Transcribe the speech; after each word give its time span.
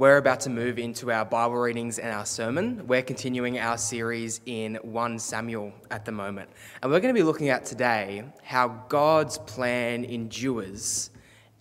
We're 0.00 0.16
about 0.16 0.40
to 0.40 0.48
move 0.48 0.78
into 0.78 1.12
our 1.12 1.26
Bible 1.26 1.56
readings 1.56 1.98
and 1.98 2.10
our 2.10 2.24
sermon. 2.24 2.86
We're 2.86 3.02
continuing 3.02 3.58
our 3.58 3.76
series 3.76 4.40
in 4.46 4.76
1 4.76 5.18
Samuel 5.18 5.74
at 5.90 6.06
the 6.06 6.10
moment. 6.10 6.48
And 6.82 6.90
we're 6.90 7.00
going 7.00 7.14
to 7.14 7.18
be 7.18 7.22
looking 7.22 7.50
at 7.50 7.66
today 7.66 8.24
how 8.42 8.68
God's 8.88 9.36
plan 9.36 10.06
endures 10.06 11.10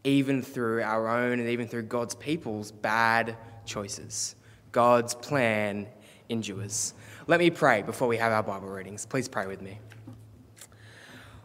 even 0.05 0.41
through 0.41 0.83
our 0.83 1.09
own 1.09 1.41
and 1.41 1.49
even 1.49 1.67
through 1.67 1.81
God's 1.81 2.15
people's 2.15 2.71
bad 2.71 3.35
choices. 3.65 4.37
God's 4.71 5.15
plan 5.15 5.87
endures. 6.29 6.93
Let 7.27 7.41
me 7.41 7.49
pray 7.49 7.81
before 7.81 8.07
we 8.07 8.15
have 8.15 8.31
our 8.31 8.43
Bible 8.43 8.69
readings. 8.69 9.05
Please 9.05 9.27
pray 9.27 9.47
with 9.47 9.61
me. 9.61 9.79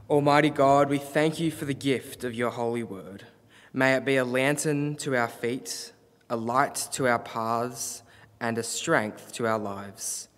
Almighty 0.09 0.51
God, 0.51 0.89
we 0.89 0.99
thank 0.99 1.41
you 1.41 1.51
for 1.51 1.65
the 1.65 1.75
gift 1.75 2.23
of 2.23 2.35
your 2.35 2.51
holy 2.51 2.85
word. 2.85 3.25
May 3.73 3.95
it 3.95 4.05
be 4.05 4.15
a 4.15 4.25
lantern 4.25 4.95
to 4.99 5.17
our 5.17 5.27
feet 5.27 5.91
a 6.35 6.37
light 6.37 6.89
to 6.91 7.07
our 7.07 7.21
paths, 7.21 8.03
and 8.41 8.59
a 8.59 8.63
strength 8.63 9.33
to 9.33 9.47
our 9.47 9.59
lives. 9.59 10.29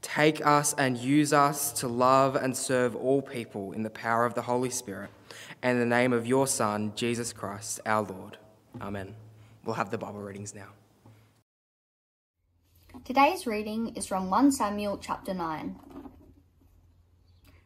Take 0.00 0.46
us 0.46 0.74
and 0.74 0.96
use 0.96 1.32
us 1.32 1.72
to 1.80 1.88
love 1.88 2.36
and 2.36 2.56
serve 2.56 2.94
all 2.94 3.20
people 3.20 3.72
in 3.72 3.82
the 3.82 3.90
power 3.90 4.24
of 4.24 4.34
the 4.34 4.42
Holy 4.42 4.70
Spirit 4.70 5.10
and 5.60 5.72
in 5.72 5.80
the 5.80 5.96
name 5.96 6.12
of 6.12 6.24
your 6.24 6.46
Son, 6.46 6.92
Jesus 6.94 7.32
Christ, 7.32 7.80
our 7.84 8.02
Lord. 8.02 8.38
Amen. 8.80 9.16
We'll 9.64 9.74
have 9.74 9.90
the 9.90 9.98
Bible 9.98 10.20
readings 10.20 10.54
now. 10.54 10.68
Today's 13.04 13.44
reading 13.44 13.96
is 13.96 14.06
from 14.06 14.30
1 14.30 14.52
Samuel 14.52 14.98
chapter 14.98 15.34
9. 15.34 15.80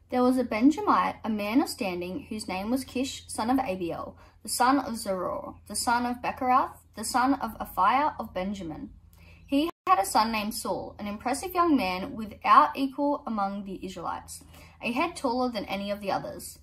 There 0.09 0.23
was 0.23 0.39
a 0.39 0.45
Benjamite, 0.45 1.17
a 1.23 1.29
man 1.29 1.61
of 1.61 1.69
standing, 1.69 2.27
whose 2.31 2.49
name 2.49 2.71
was 2.71 2.83
Kish, 2.83 3.25
son 3.29 3.51
of 3.51 3.59
Abiel, 3.59 4.17
the 4.43 4.49
son 4.49 4.79
of 4.79 4.95
Zeror, 4.95 5.57
the 5.69 5.77
son 5.77 6.07
of 6.07 6.23
Bechorath, 6.23 6.79
the 6.95 7.05
son 7.05 7.35
of 7.35 7.59
Aphiah 7.59 8.15
of 8.19 8.35
Benjamin. 8.35 8.91
He 9.47 9.71
had 9.87 9.99
a 9.99 10.07
son 10.07 10.33
named 10.33 10.55
Saul, 10.55 10.97
an 10.99 11.07
impressive 11.07 11.55
young 11.55 11.77
man 11.77 12.15
without 12.15 12.77
equal 12.77 13.23
among 13.27 13.65
the 13.65 13.85
Israelites, 13.85 14.43
a 14.83 14.93
head 14.93 15.17
taller 15.17 15.51
than 15.51 15.65
any 15.67 15.91
of 15.91 16.01
the 16.01 16.11
others. 16.11 16.59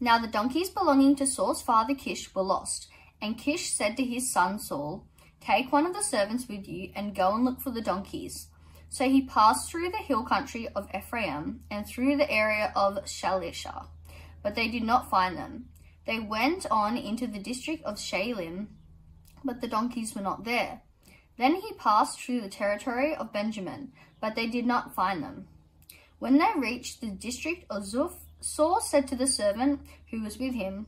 Now 0.00 0.18
the 0.18 0.28
donkeys 0.28 0.68
belonging 0.68 1.16
to 1.16 1.26
Saul's 1.26 1.62
father 1.62 1.94
Kish 1.94 2.34
were 2.34 2.42
lost, 2.42 2.88
and 3.20 3.38
Kish 3.38 3.70
said 3.70 3.96
to 3.96 4.04
his 4.04 4.30
son 4.30 4.58
Saul, 4.58 5.06
Take 5.40 5.72
one 5.72 5.86
of 5.86 5.94
the 5.94 6.02
servants 6.02 6.48
with 6.48 6.68
you 6.68 6.90
and 6.94 7.14
go 7.14 7.34
and 7.34 7.44
look 7.44 7.60
for 7.60 7.70
the 7.70 7.80
donkeys. 7.80 8.48
So 8.88 9.08
he 9.08 9.22
passed 9.22 9.70
through 9.70 9.90
the 9.90 9.98
hill 9.98 10.24
country 10.24 10.68
of 10.68 10.88
Ephraim 10.94 11.60
and 11.70 11.86
through 11.86 12.16
the 12.16 12.30
area 12.30 12.72
of 12.76 13.04
Shalishah, 13.04 13.86
but 14.42 14.54
they 14.54 14.68
did 14.68 14.82
not 14.82 15.10
find 15.10 15.36
them. 15.36 15.66
They 16.06 16.20
went 16.20 16.66
on 16.70 16.96
into 16.96 17.26
the 17.26 17.38
district 17.38 17.84
of 17.84 17.96
Shalim 17.96 18.68
but 19.46 19.60
the 19.60 19.68
donkeys 19.68 20.14
were 20.14 20.20
not 20.20 20.44
there. 20.44 20.82
Then 21.38 21.56
he 21.56 21.72
passed 21.74 22.20
through 22.20 22.40
the 22.40 22.48
territory 22.48 23.14
of 23.14 23.32
Benjamin, 23.32 23.92
but 24.20 24.34
they 24.34 24.46
did 24.46 24.66
not 24.66 24.94
find 24.94 25.22
them. 25.22 25.46
When 26.18 26.38
they 26.38 26.50
reached 26.56 27.00
the 27.00 27.10
district 27.10 27.64
of 27.70 27.84
Zuph, 27.84 28.16
Saul 28.40 28.80
said 28.80 29.06
to 29.08 29.16
the 29.16 29.26
servant 29.26 29.80
who 30.10 30.22
was 30.22 30.38
with 30.38 30.54
him, 30.54 30.86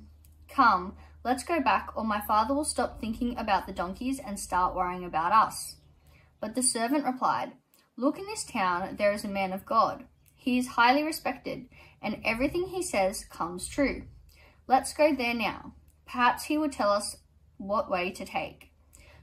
Come, 0.48 0.96
let's 1.24 1.44
go 1.44 1.60
back, 1.60 1.90
or 1.94 2.04
my 2.04 2.20
father 2.26 2.54
will 2.54 2.64
stop 2.64 3.00
thinking 3.00 3.36
about 3.36 3.66
the 3.66 3.72
donkeys 3.72 4.18
and 4.18 4.40
start 4.40 4.74
worrying 4.74 5.04
about 5.04 5.32
us. 5.32 5.76
But 6.40 6.54
the 6.54 6.62
servant 6.62 7.04
replied, 7.04 7.52
Look 7.96 8.18
in 8.18 8.26
this 8.26 8.44
town, 8.44 8.96
there 8.96 9.12
is 9.12 9.24
a 9.24 9.28
man 9.28 9.52
of 9.52 9.66
God. 9.66 10.04
He 10.34 10.56
is 10.56 10.68
highly 10.68 11.02
respected, 11.02 11.68
and 12.00 12.22
everything 12.24 12.68
he 12.68 12.82
says 12.82 13.24
comes 13.24 13.68
true. 13.68 14.04
Let's 14.66 14.94
go 14.94 15.14
there 15.14 15.34
now. 15.34 15.74
Perhaps 16.06 16.44
he 16.44 16.56
will 16.56 16.70
tell 16.70 16.90
us 16.90 17.16
what 17.58 17.90
way 17.90 18.10
to 18.10 18.24
take. 18.24 18.70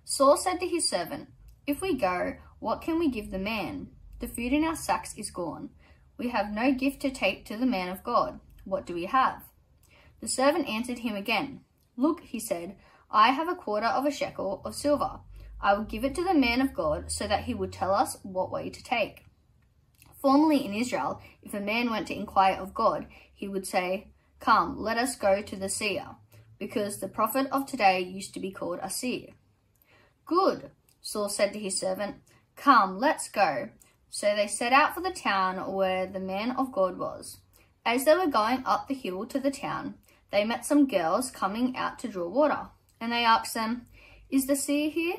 Saul 0.04 0.38
said 0.38 0.60
to 0.60 0.68
his 0.68 0.88
servant, 0.88 1.30
If 1.66 1.82
we 1.82 1.98
go, 1.98 2.36
what 2.60 2.82
can 2.82 3.00
we 3.00 3.10
give 3.10 3.32
the 3.32 3.40
man? 3.40 3.90
The 4.20 4.28
food 4.28 4.54
in 4.54 4.64
our 4.64 4.76
sacks 4.76 5.16
is 5.18 5.32
gone. 5.32 5.70
We 6.18 6.30
have 6.30 6.52
no 6.52 6.72
gift 6.72 7.02
to 7.02 7.10
take 7.10 7.46
to 7.46 7.58
the 7.58 7.66
man 7.66 7.90
of 7.90 8.04
God. 8.04 8.40
What 8.64 8.86
do 8.86 8.94
we 8.94 9.06
have? 9.06 9.44
The 10.22 10.28
servant 10.28 10.68
answered 10.68 11.00
him 11.00 11.16
again. 11.16 11.62
Look, 11.98 12.22
he 12.22 12.40
said, 12.40 12.76
I 13.12 13.30
have 13.30 13.48
a 13.48 13.56
quarter 13.56 13.88
of 13.88 14.06
a 14.06 14.12
shekel 14.12 14.62
of 14.64 14.76
silver. 14.76 15.20
I 15.62 15.74
will 15.74 15.84
give 15.84 16.04
it 16.04 16.16
to 16.16 16.24
the 16.24 16.34
man 16.34 16.62
of 16.62 16.74
God 16.74 17.12
so 17.12 17.28
that 17.28 17.46
he 17.46 17.54
will 17.54 17.70
tell 17.70 17.94
us 17.94 18.18
what 18.24 18.52
way 18.52 18.70
to 18.70 18.84
take. 18.84 19.26
Formerly 20.22 20.66
in 20.66 20.74
Israel, 20.74 21.22
if 21.44 21.54
a 21.54 21.60
man 21.60 21.90
went 21.90 22.08
to 22.08 22.16
inquire 22.16 22.56
of 22.56 22.74
God, 22.74 23.08
he 23.34 23.48
would 23.48 23.68
say, 23.68 24.08
Come, 24.40 24.82
let 24.82 24.98
us 24.98 25.16
go 25.16 25.42
to 25.42 25.56
the 25.56 25.70
seer 25.70 26.16
because 26.58 27.00
the 27.00 27.08
prophet 27.08 27.48
of 27.52 27.66
today 27.66 28.00
used 28.02 28.34
to 28.34 28.40
be 28.40 28.52
called 28.52 28.80
a 28.82 28.90
seer. 28.90 29.30
Good, 30.26 30.72
Saul 31.02 31.30
said 31.30 31.54
to 31.54 31.60
his 31.60 31.80
servant. 31.80 32.18
Come, 32.56 33.00
let's 33.00 33.30
go. 33.30 33.70
So 34.10 34.36
they 34.36 34.48
set 34.48 34.74
out 34.74 34.96
for 34.96 35.02
the 35.02 35.12
town 35.12 35.74
where 35.74 36.08
the 36.08 36.20
man 36.20 36.52
of 36.52 36.72
God 36.72 36.98
was. 36.98 37.38
As 37.86 38.06
they 38.06 38.16
were 38.16 38.28
going 38.28 38.64
up 38.66 38.88
the 38.88 38.94
hill 38.94 39.26
to 39.28 39.40
the 39.40 39.52
town, 39.52 39.96
they 40.32 40.44
met 40.44 40.66
some 40.66 40.88
girls 40.88 41.30
coming 41.30 41.76
out 41.78 42.00
to 42.00 42.08
draw 42.08 42.28
water, 42.28 42.70
and 43.00 43.12
they 43.12 43.24
asked 43.24 43.54
them, 43.54 43.86
Is 44.30 44.48
the 44.48 44.56
seer 44.56 44.90
here? 44.90 45.18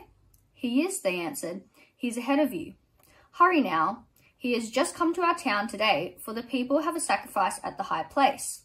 He 0.53 0.82
is, 0.82 1.00
they 1.00 1.20
answered. 1.20 1.62
He's 1.97 2.16
ahead 2.16 2.38
of 2.38 2.53
you. 2.53 2.74
Hurry 3.32 3.60
now. 3.60 4.04
He 4.36 4.54
has 4.54 4.70
just 4.70 4.94
come 4.94 5.14
to 5.14 5.22
our 5.22 5.36
town 5.36 5.68
today, 5.68 6.16
for 6.20 6.32
the 6.32 6.42
people 6.42 6.82
have 6.82 6.97
a 6.97 7.00
sacrifice 7.00 7.60
at 7.62 7.76
the 7.76 7.84
high 7.84 8.03
place. 8.03 8.62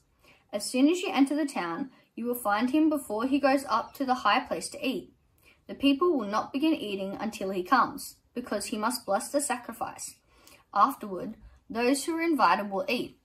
As 0.52 0.66
soon 0.66 0.90
as 0.90 1.02
you 1.02 1.10
enter 1.12 1.36
the 1.36 1.46
town, 1.46 1.92
you 2.16 2.26
will 2.26 2.36
find 2.36 2.70
him 2.70 2.90
before 2.90 3.26
he 3.26 3.40
goes 3.40 3.66
up 3.70 3.94
to 3.96 4.06
the 4.06 4.16
high 4.16 4.40
place 4.40 4.70
to 4.70 4.86
eat. 4.86 5.14
The 5.68 5.76
people 5.76 6.18
will 6.18 6.28
not 6.28 6.52
begin 6.52 6.74
eating 6.74 7.18
until 7.20 7.52
he 7.52 7.64
comes, 7.64 8.16
because 8.34 8.66
he 8.66 8.78
must 8.78 9.06
bless 9.06 9.30
the 9.30 9.42
sacrifice. 9.42 10.16
Afterward, 10.74 11.36
those 11.70 12.04
who 12.06 12.16
are 12.18 12.22
invited 12.22 12.70
will 12.70 12.86
eat. 12.90 13.18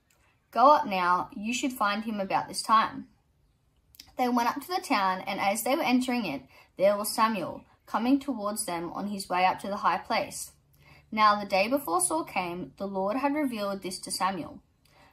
Go 0.50 0.70
up 0.72 0.86
now, 0.86 1.30
you 1.36 1.52
should 1.52 1.72
find 1.72 2.04
him 2.04 2.20
about 2.20 2.48
this 2.48 2.62
time. 2.62 3.08
They 4.16 4.28
went 4.28 4.48
up 4.48 4.62
to 4.62 4.68
the 4.68 4.80
town, 4.80 5.22
and 5.26 5.40
as 5.40 5.62
they 5.62 5.74
were 5.74 5.82
entering 5.82 6.24
it, 6.24 6.42
there 6.78 6.96
was 6.96 7.14
Samuel, 7.14 7.64
coming 7.86 8.18
towards 8.18 8.64
them 8.64 8.92
on 8.92 9.08
his 9.08 9.28
way 9.28 9.44
up 9.44 9.58
to 9.60 9.68
the 9.68 9.76
high 9.76 9.98
place. 9.98 10.52
Now 11.10 11.38
the 11.38 11.46
day 11.46 11.68
before 11.68 12.00
Saul 12.00 12.24
came, 12.24 12.72
the 12.78 12.86
Lord 12.86 13.16
had 13.16 13.34
revealed 13.34 13.82
this 13.82 13.98
to 14.00 14.10
Samuel. 14.10 14.60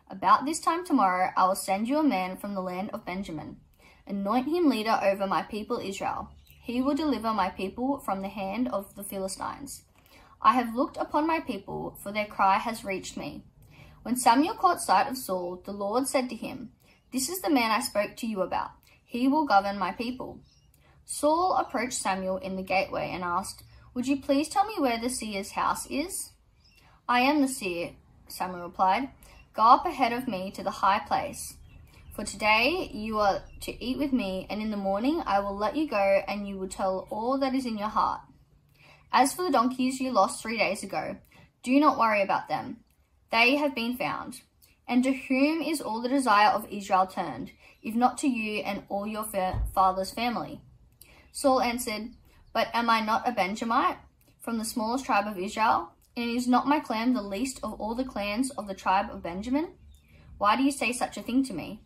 About 0.10 0.46
this 0.46 0.60
time 0.60 0.86
tomorrow 0.86 1.32
I 1.38 1.48
will 1.48 1.56
send 1.56 1.88
you 1.88 1.98
a 1.98 2.04
man 2.04 2.38
from 2.38 2.56
the 2.56 2.62
land 2.62 2.90
of 2.92 3.06
Benjamin. 3.06 3.58
Anoint 4.06 4.48
him 4.48 4.70
leader 4.70 5.00
over 5.02 5.26
my 5.26 5.42
people 5.44 5.80
Israel. 5.80 6.30
He 6.62 6.82
will 6.82 6.96
deliver 6.96 7.34
my 7.34 7.50
people 7.50 8.00
from 8.00 8.22
the 8.22 8.30
hand 8.30 8.68
of 8.70 8.96
the 8.96 9.04
Philistines. 9.04 9.84
I 10.42 10.54
have 10.54 10.76
looked 10.76 10.98
upon 10.98 11.26
my 11.26 11.40
people, 11.40 11.98
for 12.02 12.12
their 12.12 12.26
cry 12.26 12.58
has 12.58 12.84
reached 12.84 13.16
me. 13.16 13.44
When 14.04 14.18
Samuel 14.18 14.56
caught 14.56 14.82
sight 14.82 15.08
of 15.10 15.18
Saul, 15.18 15.62
the 15.64 15.72
Lord 15.72 16.08
said 16.08 16.30
to 16.30 16.36
him, 16.36 16.72
This 17.12 17.30
is 17.30 17.42
the 17.42 17.50
man 17.50 17.72
I 17.72 17.80
spoke 17.80 18.18
to 18.18 18.28
you 18.28 18.42
about. 18.42 18.72
He 19.06 19.28
will 19.28 19.46
govern 19.46 19.80
my 19.80 19.94
people. 19.94 20.40
Saul 21.06 21.56
approached 21.56 21.94
Samuel 21.94 22.38
in 22.38 22.58
the 22.58 22.64
gateway 22.64 23.12
and 23.14 23.24
asked, 23.24 23.64
Would 23.94 24.08
you 24.08 24.20
please 24.20 24.50
tell 24.50 24.66
me 24.66 24.76
where 24.78 25.00
the 25.00 25.10
seer's 25.10 25.52
house 25.52 25.86
is? 25.90 26.32
I 27.08 27.22
am 27.22 27.42
the 27.42 27.48
seer, 27.48 27.92
Samuel 28.28 28.64
replied. 28.64 29.10
Go 29.54 29.64
up 29.64 29.86
ahead 29.86 30.12
of 30.12 30.28
me 30.28 30.52
to 30.52 30.64
the 30.64 30.72
high 30.72 31.00
place. 31.00 31.56
For 32.14 32.24
today 32.24 32.92
you 32.94 33.18
are 33.18 33.42
to 33.62 33.84
eat 33.84 33.98
with 33.98 34.14
me, 34.14 34.46
and 34.48 34.62
in 34.62 34.70
the 34.70 34.78
morning 34.78 35.24
I 35.26 35.40
will 35.40 35.58
let 35.58 35.76
you 35.76 35.90
go, 35.90 36.22
and 36.28 36.48
you 36.48 36.60
will 36.60 36.68
tell 36.68 37.08
all 37.10 37.40
that 37.40 37.56
is 37.56 37.66
in 37.66 37.76
your 37.76 37.88
heart. 37.88 38.22
As 39.12 39.34
for 39.34 39.44
the 39.44 39.52
donkeys 39.52 40.00
you 40.00 40.12
lost 40.12 40.40
three 40.40 40.56
days 40.56 40.84
ago, 40.84 41.18
do 41.64 41.80
not 41.80 41.98
worry 41.98 42.22
about 42.22 42.48
them. 42.48 42.78
They 43.32 43.56
have 43.56 43.74
been 43.74 43.98
found. 43.98 44.42
And 44.88 45.04
to 45.04 45.12
whom 45.12 45.64
is 45.64 45.82
all 45.82 46.04
the 46.04 46.10
desire 46.10 46.50
of 46.50 46.68
Israel 46.70 47.08
turned, 47.08 47.52
if 47.82 47.96
not 47.96 48.20
to 48.20 48.28
you 48.28 48.62
and 48.62 48.84
all 48.90 49.08
your 49.08 49.26
father's 49.74 50.12
family? 50.12 50.62
Saul 51.32 51.62
answered, 51.62 52.12
But 52.54 52.68
am 52.76 52.92
I 52.92 53.02
not 53.02 53.28
a 53.28 53.32
Benjamite, 53.32 53.98
from 54.40 54.60
the 54.60 54.66
smallest 54.66 55.06
tribe 55.06 55.26
of 55.26 55.40
Israel? 55.40 55.94
And 56.16 56.30
is 56.30 56.48
not 56.48 56.68
my 56.68 56.80
clan 56.80 57.14
the 57.14 57.24
least 57.24 57.60
of 57.64 57.74
all 57.82 57.96
the 57.96 58.06
clans 58.06 58.52
of 58.52 58.68
the 58.68 58.76
tribe 58.76 59.08
of 59.10 59.24
Benjamin? 59.24 59.70
Why 60.38 60.56
do 60.56 60.62
you 60.62 60.72
say 60.72 60.92
such 60.92 61.18
a 61.18 61.24
thing 61.24 61.44
to 61.46 61.54
me? 61.54 61.82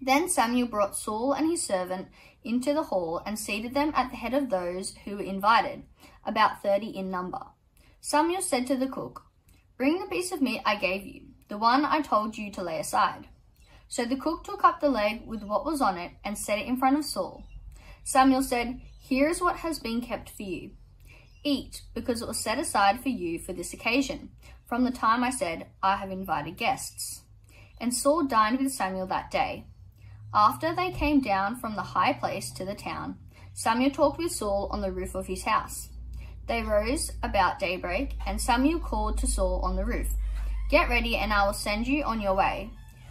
Then 0.00 0.28
Samuel 0.28 0.68
brought 0.68 0.96
Saul 0.96 1.32
and 1.32 1.50
his 1.50 1.62
servant 1.62 2.08
into 2.44 2.74
the 2.74 2.84
hall 2.84 3.22
and 3.24 3.38
seated 3.38 3.74
them 3.74 3.92
at 3.96 4.10
the 4.10 4.16
head 4.16 4.34
of 4.34 4.50
those 4.50 4.94
who 5.04 5.16
were 5.16 5.22
invited, 5.22 5.84
about 6.24 6.62
thirty 6.62 6.88
in 6.88 7.10
number. 7.10 7.40
Samuel 8.00 8.42
said 8.42 8.66
to 8.66 8.76
the 8.76 8.88
cook, 8.88 9.24
Bring 9.76 9.98
the 9.98 10.06
piece 10.06 10.32
of 10.32 10.40
meat 10.40 10.62
I 10.64 10.76
gave 10.76 11.04
you, 11.04 11.22
the 11.48 11.58
one 11.58 11.84
I 11.84 12.00
told 12.00 12.36
you 12.38 12.50
to 12.52 12.62
lay 12.62 12.78
aside. 12.78 13.28
So 13.88 14.04
the 14.04 14.16
cook 14.16 14.44
took 14.44 14.64
up 14.64 14.80
the 14.80 14.88
leg 14.88 15.26
with 15.26 15.42
what 15.42 15.64
was 15.64 15.80
on 15.80 15.96
it 15.98 16.12
and 16.24 16.36
set 16.36 16.58
it 16.58 16.66
in 16.66 16.76
front 16.76 16.98
of 16.98 17.04
Saul. 17.04 17.44
Samuel 18.04 18.42
said, 18.42 18.80
Here 19.00 19.28
is 19.28 19.40
what 19.40 19.56
has 19.56 19.78
been 19.78 20.00
kept 20.00 20.30
for 20.30 20.42
you. 20.42 20.70
Eat, 21.42 21.82
because 21.94 22.22
it 22.22 22.28
was 22.28 22.38
set 22.38 22.58
aside 22.58 23.00
for 23.00 23.08
you 23.08 23.38
for 23.38 23.52
this 23.52 23.72
occasion, 23.72 24.30
from 24.66 24.84
the 24.84 24.90
time 24.90 25.22
I 25.22 25.30
said, 25.30 25.66
I 25.82 25.96
have 25.96 26.10
invited 26.10 26.56
guests. 26.56 27.22
And 27.80 27.94
Saul 27.94 28.24
dined 28.24 28.58
with 28.58 28.72
Samuel 28.72 29.06
that 29.06 29.30
day. 29.30 29.66
After 30.36 30.74
they 30.74 30.90
came 30.90 31.20
down 31.20 31.56
from 31.56 31.76
the 31.76 31.82
high 31.82 32.12
place 32.12 32.50
to 32.50 32.64
the 32.66 32.74
town, 32.74 33.16
Samuel 33.54 33.90
talked 33.90 34.18
with 34.18 34.32
Saul 34.32 34.68
on 34.70 34.82
the 34.82 34.92
roof 34.92 35.14
of 35.14 35.26
his 35.26 35.44
house. 35.44 35.88
They 36.46 36.62
rose 36.62 37.10
about 37.22 37.58
daybreak, 37.58 38.18
and 38.26 38.38
Samuel 38.38 38.78
called 38.78 39.16
to 39.18 39.26
Saul 39.26 39.62
on 39.64 39.76
the 39.76 39.84
roof, 39.86 40.08
Get 40.68 40.90
ready, 40.90 41.16
and 41.16 41.32
I 41.32 41.46
will 41.46 41.54
send 41.54 41.88
you 41.88 42.04
on 42.04 42.20
your 42.20 42.34
way. 42.34 42.70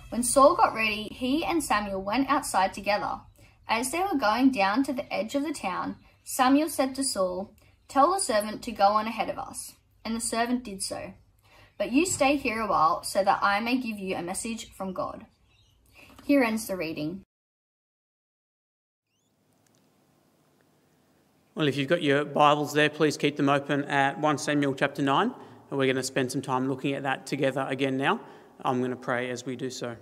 When 0.10 0.22
Saul 0.22 0.56
got 0.56 0.76
ready, 0.76 1.08
he 1.12 1.44
and 1.44 1.64
Samuel 1.64 2.04
went 2.04 2.30
outside 2.30 2.74
together. 2.76 3.22
As 3.68 3.92
they 3.92 4.02
were 4.02 4.20
going 4.20 4.52
down 4.52 4.84
to 4.84 4.94
the 4.94 5.12
edge 5.12 5.34
of 5.34 5.42
the 5.42 5.52
town, 5.52 5.96
Samuel 6.24 6.70
said 6.70 6.94
to 6.94 7.04
Saul, 7.04 7.56
Tell 7.88 8.14
the 8.14 8.20
servant 8.20 8.62
to 8.62 8.72
go 8.72 8.90
on 8.90 9.08
ahead 9.08 9.32
of 9.32 9.40
us. 9.40 9.74
And 10.04 10.16
the 10.16 10.22
servant 10.22 10.64
did 10.64 10.84
so. 10.84 11.14
But 11.80 11.92
you 11.92 12.06
stay 12.06 12.36
here 12.36 12.62
a 12.62 12.68
while 12.68 13.02
so 13.02 13.24
that 13.24 13.40
I 13.42 13.62
may 13.62 13.78
give 13.78 13.98
you 13.98 14.16
a 14.16 14.22
message 14.22 14.72
from 14.74 14.94
God. 14.94 15.26
Here 16.26 16.42
ends 16.42 16.66
the 16.66 16.76
reading. 16.76 17.22
Well, 21.54 21.68
if 21.68 21.78
you've 21.78 21.88
got 21.88 22.02
your 22.02 22.26
Bibles 22.26 22.74
there, 22.74 22.90
please 22.90 23.16
keep 23.16 23.38
them 23.38 23.48
open 23.48 23.84
at 23.84 24.20
1 24.20 24.40
Samuel 24.40 24.74
chapter 24.74 25.04
9. 25.04 25.32
And 25.70 25.78
we're 25.78 25.86
going 25.86 25.98
to 25.98 26.04
spend 26.04 26.32
some 26.32 26.42
time 26.42 26.68
looking 26.68 26.94
at 26.94 27.04
that 27.04 27.28
together 27.28 27.68
again 27.70 27.96
now. 27.96 28.20
I'm 28.64 28.80
going 28.80 28.90
to 28.90 28.98
pray 28.98 29.30
as 29.30 29.46
we 29.46 29.56
do 29.56 29.70
so. 29.70 29.96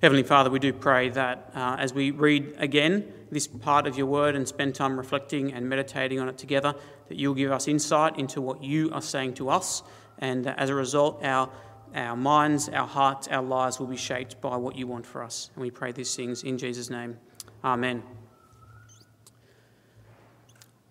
Heavenly 0.00 0.22
Father, 0.22 0.50
we 0.50 0.60
do 0.60 0.72
pray 0.72 1.08
that 1.08 1.50
uh, 1.52 1.78
as 1.80 1.92
we 1.92 2.12
read 2.12 2.54
again 2.58 3.12
this 3.32 3.48
part 3.48 3.88
of 3.88 3.98
your 3.98 4.06
word 4.06 4.36
and 4.36 4.46
spend 4.46 4.76
time 4.76 4.96
reflecting 4.96 5.52
and 5.52 5.68
meditating 5.68 6.20
on 6.20 6.28
it 6.28 6.38
together, 6.38 6.76
that 7.08 7.18
you'll 7.18 7.34
give 7.34 7.50
us 7.50 7.66
insight 7.66 8.20
into 8.20 8.40
what 8.40 8.62
you 8.62 8.88
are 8.92 9.02
saying 9.02 9.34
to 9.34 9.50
us. 9.50 9.82
And 10.18 10.46
as 10.46 10.70
a 10.70 10.74
result, 10.76 11.24
our, 11.24 11.50
our 11.94 12.16
minds, 12.16 12.68
our 12.68 12.86
hearts, 12.86 13.28
our 13.28 13.42
lives 13.42 13.78
will 13.78 13.86
be 13.86 13.96
shaped 13.96 14.40
by 14.40 14.56
what 14.56 14.76
you 14.76 14.86
want 14.86 15.06
for 15.06 15.22
us. 15.22 15.50
And 15.54 15.62
we 15.62 15.70
pray 15.70 15.92
these 15.92 16.14
things 16.14 16.42
in 16.42 16.58
Jesus' 16.58 16.90
name. 16.90 17.18
Amen. 17.62 18.02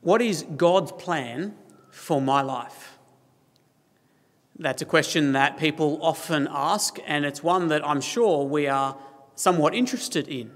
What 0.02 0.22
is 0.22 0.46
God's 0.58 0.92
plan 0.92 1.56
for 1.92 2.22
my 2.22 2.42
life? 2.42 2.98
That's 4.60 4.82
a 4.82 4.86
question 4.86 5.32
that 5.34 5.58
people 5.58 6.00
often 6.02 6.48
ask, 6.52 7.00
and 7.08 7.26
it's 7.26 7.42
one 7.42 7.70
that 7.70 7.86
I'm 7.88 8.02
sure 8.02 8.46
we 8.46 8.68
are 8.68 8.98
somewhat 9.36 9.74
interested 9.74 10.28
in, 10.28 10.52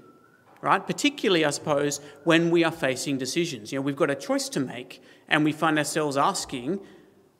right? 0.60 0.86
Particularly, 0.86 1.44
I 1.44 1.50
suppose, 1.50 2.00
when 2.24 2.50
we 2.50 2.62
are 2.62 2.70
facing 2.70 3.18
decisions. 3.18 3.72
You 3.72 3.78
know, 3.78 3.82
we've 3.82 3.96
got 3.96 4.10
a 4.10 4.14
choice 4.14 4.48
to 4.50 4.60
make, 4.60 5.02
and 5.28 5.44
we 5.44 5.52
find 5.52 5.78
ourselves 5.78 6.16
asking, 6.16 6.80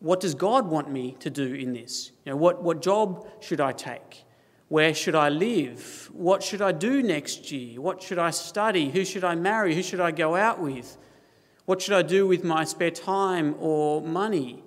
what 0.00 0.21
does 0.21 0.35
God 0.35 0.67
want 0.67 0.91
me 0.91 1.17
to 1.21 1.31
do 1.31 1.55
in 1.55 1.73
this? 1.73 2.12
You 2.25 2.33
know, 2.33 2.37
what, 2.37 2.62
what 2.62 2.83
job 2.83 3.27
should 3.41 3.61
I 3.61 3.73
take? 3.73 4.25
Where 4.69 4.95
should 4.95 5.15
I 5.15 5.29
live? 5.29 6.11
What 6.12 6.43
should 6.43 6.62
I 6.62 6.73
do 6.73 7.03
next 7.03 7.50
year? 7.50 7.81
What 7.81 8.03
should 8.03 8.19
I 8.19 8.31
study? 8.31 8.91
Who 8.91 9.05
should 9.05 9.25
I 9.25 9.35
marry? 9.35 9.75
Who 9.75 9.83
should 9.83 10.00
I 10.00 10.11
go 10.11 10.37
out 10.37 10.61
with? 10.61 10.97
What 11.65 11.83
should 11.83 11.95
I 11.95 12.03
do 12.03 12.27
with 12.27 12.45
my 12.45 12.65
spare 12.65 12.91
time 12.91 13.55
or 13.59 14.03
money? 14.03 14.62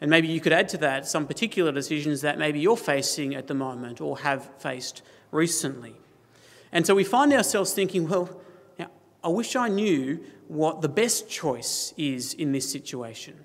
And 0.00 0.10
maybe 0.10 0.28
you 0.28 0.40
could 0.40 0.52
add 0.52 0.68
to 0.70 0.78
that 0.78 1.08
some 1.08 1.26
particular 1.26 1.72
decisions 1.72 2.20
that 2.20 2.38
maybe 2.38 2.60
you're 2.60 2.76
facing 2.76 3.34
at 3.34 3.46
the 3.46 3.54
moment 3.54 4.00
or 4.00 4.18
have 4.18 4.48
faced 4.58 5.02
recently. 5.32 5.94
And 6.70 6.86
so 6.86 6.94
we 6.94 7.04
find 7.04 7.32
ourselves 7.32 7.72
thinking, 7.72 8.08
well, 8.08 8.40
I 9.24 9.28
wish 9.28 9.56
I 9.56 9.68
knew 9.68 10.24
what 10.46 10.80
the 10.80 10.88
best 10.88 11.28
choice 11.28 11.92
is 11.96 12.34
in 12.34 12.52
this 12.52 12.70
situation. 12.70 13.44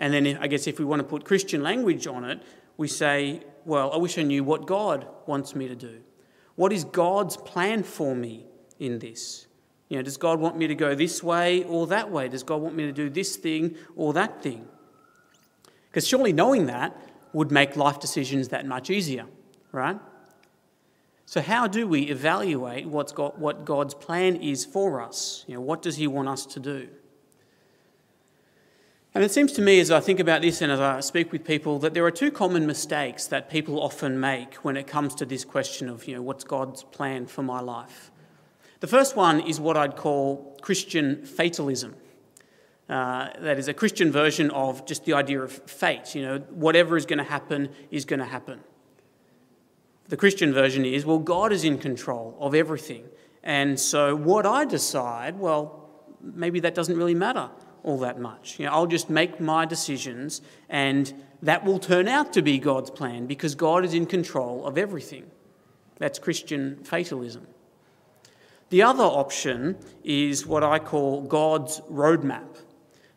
And 0.00 0.14
then 0.14 0.38
I 0.40 0.46
guess 0.46 0.66
if 0.66 0.78
we 0.78 0.84
want 0.86 1.00
to 1.00 1.04
put 1.04 1.26
Christian 1.26 1.62
language 1.62 2.06
on 2.06 2.24
it, 2.24 2.42
we 2.78 2.88
say, 2.88 3.42
well, 3.66 3.92
I 3.92 3.98
wish 3.98 4.16
I 4.16 4.22
knew 4.22 4.42
what 4.42 4.66
God 4.66 5.06
wants 5.26 5.54
me 5.54 5.68
to 5.68 5.76
do. 5.76 6.00
What 6.56 6.72
is 6.72 6.84
God's 6.84 7.36
plan 7.36 7.82
for 7.82 8.16
me 8.16 8.46
in 8.78 8.98
this? 8.98 9.46
You 9.90 9.98
know, 9.98 10.02
does 10.02 10.16
God 10.16 10.40
want 10.40 10.56
me 10.56 10.66
to 10.66 10.74
go 10.74 10.94
this 10.94 11.22
way 11.22 11.64
or 11.64 11.86
that 11.88 12.10
way? 12.10 12.28
Does 12.28 12.42
God 12.42 12.62
want 12.62 12.74
me 12.74 12.86
to 12.86 12.92
do 12.92 13.10
this 13.10 13.36
thing 13.36 13.76
or 13.94 14.14
that 14.14 14.42
thing? 14.42 14.66
Because 15.90 16.08
surely 16.08 16.32
knowing 16.32 16.66
that 16.66 16.96
would 17.34 17.50
make 17.50 17.76
life 17.76 18.00
decisions 18.00 18.48
that 18.48 18.64
much 18.64 18.88
easier, 18.88 19.26
right? 19.70 19.98
So, 21.26 21.42
how 21.42 21.66
do 21.66 21.86
we 21.86 22.02
evaluate 22.04 22.86
what's 22.86 23.12
got, 23.12 23.38
what 23.38 23.66
God's 23.66 23.94
plan 23.94 24.36
is 24.36 24.64
for 24.64 25.02
us? 25.02 25.44
You 25.46 25.56
know, 25.56 25.60
what 25.60 25.82
does 25.82 25.96
He 25.96 26.06
want 26.06 26.28
us 26.28 26.46
to 26.46 26.60
do? 26.60 26.88
And 29.12 29.24
it 29.24 29.32
seems 29.32 29.50
to 29.52 29.62
me, 29.62 29.80
as 29.80 29.90
I 29.90 29.98
think 29.98 30.20
about 30.20 30.42
this 30.42 30.62
and 30.62 30.70
as 30.70 30.78
I 30.78 31.00
speak 31.00 31.32
with 31.32 31.44
people, 31.44 31.80
that 31.80 31.94
there 31.94 32.04
are 32.04 32.12
two 32.12 32.30
common 32.30 32.64
mistakes 32.64 33.26
that 33.26 33.50
people 33.50 33.80
often 33.80 34.20
make 34.20 34.54
when 34.56 34.76
it 34.76 34.86
comes 34.86 35.16
to 35.16 35.26
this 35.26 35.44
question 35.44 35.88
of, 35.88 36.06
you 36.06 36.14
know, 36.14 36.22
what's 36.22 36.44
God's 36.44 36.84
plan 36.84 37.26
for 37.26 37.42
my 37.42 37.60
life? 37.60 38.12
The 38.78 38.86
first 38.86 39.16
one 39.16 39.40
is 39.40 39.58
what 39.58 39.76
I'd 39.76 39.96
call 39.96 40.56
Christian 40.62 41.24
fatalism. 41.26 41.96
Uh, 42.88 43.30
that 43.40 43.58
is 43.58 43.66
a 43.66 43.74
Christian 43.74 44.12
version 44.12 44.50
of 44.50 44.86
just 44.86 45.04
the 45.04 45.14
idea 45.14 45.40
of 45.40 45.52
fate. 45.52 46.14
You 46.14 46.22
know, 46.22 46.38
whatever 46.50 46.96
is 46.96 47.04
going 47.04 47.18
to 47.18 47.24
happen 47.24 47.68
is 47.90 48.04
going 48.04 48.20
to 48.20 48.26
happen. 48.26 48.60
The 50.08 50.16
Christian 50.16 50.52
version 50.52 50.84
is, 50.84 51.04
well, 51.04 51.18
God 51.18 51.52
is 51.52 51.64
in 51.64 51.78
control 51.78 52.36
of 52.40 52.54
everything. 52.54 53.04
And 53.42 53.78
so 53.78 54.14
what 54.14 54.46
I 54.46 54.64
decide, 54.64 55.38
well, 55.38 55.90
maybe 56.20 56.60
that 56.60 56.74
doesn't 56.76 56.96
really 56.96 57.14
matter 57.14 57.50
all 57.82 57.98
that 57.98 58.18
much. 58.18 58.58
You 58.58 58.66
know, 58.66 58.72
I'll 58.72 58.86
just 58.86 59.10
make 59.10 59.40
my 59.40 59.64
decisions 59.64 60.42
and 60.68 61.12
that 61.42 61.64
will 61.64 61.78
turn 61.78 62.08
out 62.08 62.32
to 62.34 62.42
be 62.42 62.58
God's 62.58 62.90
plan 62.90 63.26
because 63.26 63.54
God 63.54 63.84
is 63.84 63.94
in 63.94 64.06
control 64.06 64.66
of 64.66 64.76
everything. 64.76 65.30
That's 65.98 66.18
Christian 66.18 66.76
fatalism. 66.84 67.46
The 68.70 68.82
other 68.82 69.04
option 69.04 69.76
is 70.04 70.46
what 70.46 70.62
I 70.62 70.78
call 70.78 71.22
God's 71.22 71.80
roadmap. 71.90 72.58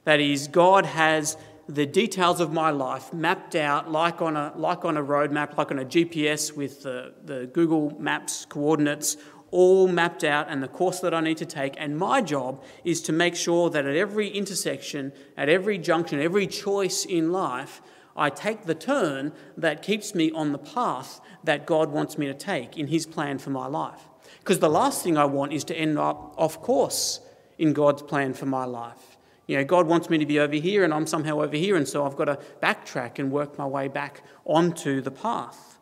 That 0.04 0.20
is, 0.20 0.48
God 0.48 0.86
has 0.86 1.38
the 1.70 1.86
details 1.86 2.42
of 2.42 2.52
my 2.52 2.72
life 2.72 3.14
mapped 3.14 3.56
out 3.56 3.90
like 3.90 4.22
on 4.22 4.36
a, 4.36 4.52
like 4.56 4.84
on 4.84 4.98
a 4.98 5.04
roadmap, 5.04 5.56
like 5.56 5.72
on 5.72 5.80
a 5.80 5.86
GPS 5.86 6.56
with 6.56 6.84
the, 6.84 7.14
the 7.24 7.48
Google 7.48 7.98
Maps 8.00 8.46
coordinates 8.46 9.16
all 9.54 9.88
mapped 9.88 10.24
out 10.24 10.48
and 10.50 10.64
the 10.64 10.68
course 10.68 11.00
that 11.02 11.14
I 11.14 11.22
need 11.22 11.38
to 11.38 11.46
take. 11.46 11.76
And 11.78 11.98
my 11.98 12.22
job 12.22 12.64
is 12.84 13.02
to 13.04 13.14
make 13.14 13.36
sure 13.36 13.70
that 13.70 13.86
at 13.86 13.96
every 13.96 14.28
intersection, 14.28 15.14
at 15.38 15.48
every 15.48 15.78
junction, 15.78 16.20
every 16.20 16.48
choice 16.48 17.06
in 17.06 17.32
life, 17.32 17.82
I 18.18 18.32
take 18.32 18.66
the 18.66 18.76
turn 18.76 19.32
that 19.56 19.84
keeps 19.84 20.16
me 20.16 20.32
on 20.32 20.52
the 20.52 20.58
path 20.58 21.22
that 21.44 21.68
God 21.68 21.92
wants 21.92 22.18
me 22.18 22.26
to 22.26 22.34
take 22.34 22.78
in 22.78 22.88
His 22.88 23.06
plan 23.06 23.38
for 23.38 23.52
my 23.52 23.68
life. 23.68 24.02
Because 24.40 24.60
the 24.60 24.70
last 24.70 25.04
thing 25.04 25.18
I 25.18 25.26
want 25.26 25.54
is 25.54 25.64
to 25.66 25.76
end 25.76 26.00
up 26.00 26.34
off 26.36 26.62
course 26.62 27.22
in 27.58 27.74
God's 27.74 28.02
plan 28.02 28.34
for 28.34 28.48
my 28.48 28.66
life. 28.66 29.18
You 29.46 29.58
know, 29.58 29.66
God 29.66 29.88
wants 29.88 30.10
me 30.10 30.18
to 30.18 30.26
be 30.26 30.40
over 30.40 30.56
here 30.56 30.84
and 30.84 30.94
I'm 30.94 31.06
somehow 31.06 31.42
over 31.42 31.56
here, 31.56 31.76
and 31.76 31.88
so 31.88 32.06
I've 32.06 32.16
got 32.16 32.26
to 32.26 32.40
backtrack 32.62 33.20
and 33.20 33.32
work 33.32 33.58
my 33.58 33.68
way 33.68 33.88
back 33.88 34.24
onto 34.46 35.00
the 35.00 35.12
path. 35.12 35.78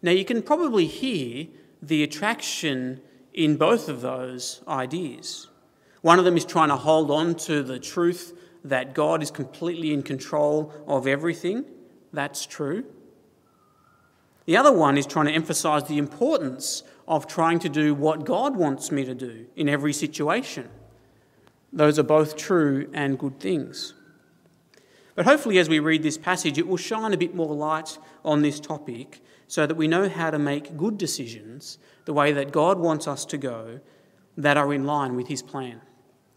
Now, 0.00 0.10
you 0.10 0.24
can 0.24 0.42
probably 0.42 0.86
hear 0.86 1.46
the 1.86 2.02
attraction 2.02 3.00
in 3.32 3.56
both 3.56 3.88
of 3.88 4.00
those 4.00 4.62
ideas. 4.66 5.48
One 6.00 6.18
of 6.18 6.24
them 6.24 6.36
is 6.36 6.44
trying 6.44 6.68
to 6.68 6.76
hold 6.76 7.10
on 7.10 7.34
to 7.36 7.62
the 7.62 7.78
truth 7.78 8.38
that 8.64 8.94
God 8.94 9.22
is 9.22 9.30
completely 9.30 9.92
in 9.92 10.02
control 10.02 10.72
of 10.86 11.06
everything. 11.06 11.64
That's 12.12 12.46
true. 12.46 12.84
The 14.46 14.56
other 14.56 14.72
one 14.72 14.96
is 14.96 15.06
trying 15.06 15.26
to 15.26 15.32
emphasize 15.32 15.84
the 15.84 15.98
importance 15.98 16.82
of 17.06 17.26
trying 17.26 17.58
to 17.60 17.68
do 17.68 17.94
what 17.94 18.24
God 18.24 18.56
wants 18.56 18.90
me 18.90 19.04
to 19.04 19.14
do 19.14 19.46
in 19.56 19.68
every 19.68 19.92
situation. 19.92 20.68
Those 21.72 21.98
are 21.98 22.04
both 22.04 22.36
true 22.36 22.88
and 22.94 23.18
good 23.18 23.40
things. 23.40 23.94
But 25.14 25.26
hopefully, 25.26 25.58
as 25.58 25.68
we 25.68 25.78
read 25.78 26.02
this 26.02 26.18
passage, 26.18 26.58
it 26.58 26.66
will 26.66 26.76
shine 26.76 27.12
a 27.12 27.16
bit 27.16 27.34
more 27.34 27.54
light 27.54 27.98
on 28.24 28.42
this 28.42 28.60
topic 28.60 29.20
so 29.48 29.66
that 29.66 29.74
we 29.74 29.88
know 29.88 30.08
how 30.08 30.30
to 30.30 30.38
make 30.38 30.76
good 30.76 30.98
decisions 30.98 31.78
the 32.04 32.12
way 32.12 32.32
that 32.32 32.52
God 32.52 32.78
wants 32.78 33.06
us 33.06 33.24
to 33.26 33.38
go 33.38 33.80
that 34.36 34.56
are 34.56 34.72
in 34.72 34.84
line 34.84 35.16
with 35.16 35.28
His 35.28 35.42
plan. 35.42 35.80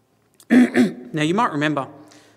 now, 0.50 1.22
you 1.22 1.34
might 1.34 1.52
remember 1.52 1.88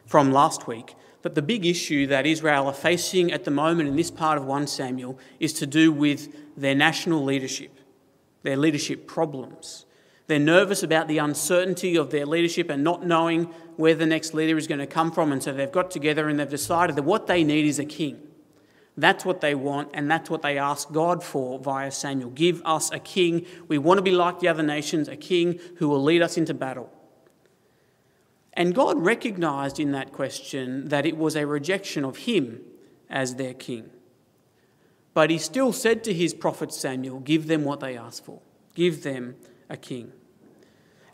from 0.05 0.31
last 0.31 0.67
week 0.67 0.95
that 1.21 1.35
the 1.35 1.41
big 1.41 1.65
issue 1.65 2.07
that 2.07 2.25
Israel 2.25 2.67
are 2.67 2.73
facing 2.73 3.31
at 3.31 3.43
the 3.43 3.51
moment 3.51 3.87
in 3.87 3.95
this 3.95 4.11
part 4.11 4.37
of 4.37 4.45
1 4.45 4.67
Samuel 4.67 5.19
is 5.39 5.53
to 5.53 5.67
do 5.67 5.91
with 5.91 6.35
their 6.57 6.75
national 6.75 7.23
leadership 7.23 7.77
their 8.43 8.57
leadership 8.57 9.07
problems. 9.07 9.85
They're 10.27 10.39
nervous 10.39 10.83
about 10.83 11.07
the 11.07 11.17
uncertainty 11.17 11.95
of 11.97 12.09
their 12.09 12.25
leadership 12.25 12.69
and 12.69 12.83
not 12.83 13.05
knowing 13.05 13.45
where 13.75 13.95
the 13.95 14.05
next 14.05 14.33
leader 14.33 14.57
is 14.57 14.67
going 14.67 14.79
to 14.79 14.87
come 14.87 15.11
from. 15.11 15.31
And 15.31 15.43
so 15.43 15.53
they've 15.53 15.71
got 15.71 15.91
together 15.91 16.29
and 16.29 16.39
they've 16.39 16.49
decided 16.49 16.95
that 16.95 17.03
what 17.03 17.27
they 17.27 17.43
need 17.43 17.65
is 17.65 17.79
a 17.79 17.85
king. 17.85 18.21
That's 18.97 19.23
what 19.23 19.41
they 19.41 19.55
want, 19.55 19.89
and 19.93 20.11
that's 20.11 20.29
what 20.29 20.41
they 20.41 20.57
ask 20.57 20.91
God 20.91 21.23
for 21.23 21.57
via 21.59 21.91
Samuel. 21.91 22.29
Give 22.31 22.61
us 22.65 22.91
a 22.91 22.99
king. 22.99 23.45
We 23.67 23.77
want 23.77 23.97
to 23.99 24.01
be 24.01 24.11
like 24.11 24.39
the 24.39 24.49
other 24.49 24.63
nations, 24.63 25.07
a 25.07 25.15
king 25.15 25.59
who 25.77 25.87
will 25.87 26.03
lead 26.03 26.21
us 26.21 26.37
into 26.37 26.53
battle. 26.53 26.91
And 28.53 28.75
God 28.75 29.01
recognized 29.01 29.79
in 29.79 29.93
that 29.93 30.11
question 30.11 30.89
that 30.89 31.05
it 31.05 31.17
was 31.17 31.35
a 31.35 31.47
rejection 31.47 32.03
of 32.03 32.17
him 32.17 32.59
as 33.09 33.35
their 33.35 33.53
king. 33.53 33.89
But 35.13 35.29
he 35.29 35.37
still 35.37 35.71
said 35.71 36.03
to 36.05 36.13
his 36.13 36.33
prophet 36.33 36.73
Samuel, 36.73 37.19
Give 37.19 37.47
them 37.47 37.63
what 37.63 37.79
they 37.79 37.97
ask 37.97 38.23
for, 38.23 38.41
give 38.75 39.03
them 39.03 39.35
a 39.69 39.77
king. 39.77 40.11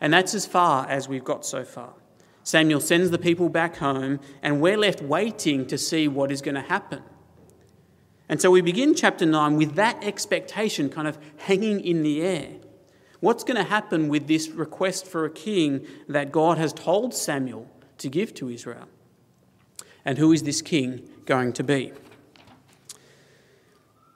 And 0.00 0.12
that's 0.12 0.34
as 0.34 0.46
far 0.46 0.86
as 0.88 1.08
we've 1.08 1.24
got 1.24 1.44
so 1.44 1.64
far. 1.64 1.94
Samuel 2.42 2.80
sends 2.80 3.10
the 3.10 3.18
people 3.18 3.48
back 3.48 3.76
home, 3.76 4.20
and 4.42 4.60
we're 4.60 4.76
left 4.76 5.02
waiting 5.02 5.66
to 5.66 5.76
see 5.76 6.08
what 6.08 6.32
is 6.32 6.40
going 6.40 6.54
to 6.54 6.62
happen. 6.62 7.02
And 8.28 8.40
so 8.40 8.50
we 8.50 8.60
begin 8.60 8.94
chapter 8.94 9.24
9 9.24 9.56
with 9.56 9.74
that 9.76 10.02
expectation 10.04 10.90
kind 10.90 11.08
of 11.08 11.18
hanging 11.38 11.80
in 11.80 12.02
the 12.02 12.20
air. 12.22 12.48
What's 13.20 13.42
going 13.42 13.56
to 13.56 13.64
happen 13.68 14.08
with 14.08 14.28
this 14.28 14.48
request 14.48 15.06
for 15.06 15.24
a 15.24 15.30
king 15.30 15.86
that 16.08 16.30
God 16.30 16.58
has 16.58 16.72
told 16.72 17.14
Samuel 17.14 17.68
to 17.98 18.08
give 18.08 18.34
to 18.34 18.48
Israel? 18.48 18.88
And 20.04 20.18
who 20.18 20.32
is 20.32 20.42
this 20.42 20.62
king 20.62 21.08
going 21.24 21.52
to 21.54 21.64
be? 21.64 21.92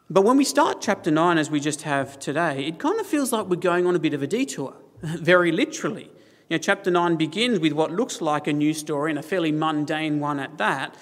But 0.09 0.23
when 0.23 0.37
we 0.37 0.45
start 0.45 0.83
chapter 0.83 1.11
9, 1.11 1.39
as 1.39 1.51
we 1.51 1.59
just 1.59 1.83
have 1.83 2.19
today, 2.19 2.67
it 2.67 2.79
kind 2.79 3.01
of 3.01 3.07
feels 3.07 3.33
like 3.33 3.47
we're 3.47 3.57
going 3.57 3.87
on 3.87 3.97
a 3.97 3.99
bit 3.99 4.13
of 4.13 4.23
a 4.23 4.27
detour, 4.27 4.75
very 5.01 5.51
literally. 5.51 6.11
You 6.51 6.59
know, 6.59 6.59
chapter 6.59 6.91
9 6.91 7.17
begins 7.17 7.61
with 7.61 7.73
what 7.73 7.91
looks 7.91 8.21
like 8.21 8.47
a 8.47 8.53
new 8.53 8.75
story, 8.75 9.11
and 9.11 9.19
a 9.19 9.23
fairly 9.23 9.53
mundane 9.53 10.21
one 10.21 10.39
at 10.39 10.59
that, 10.59 10.95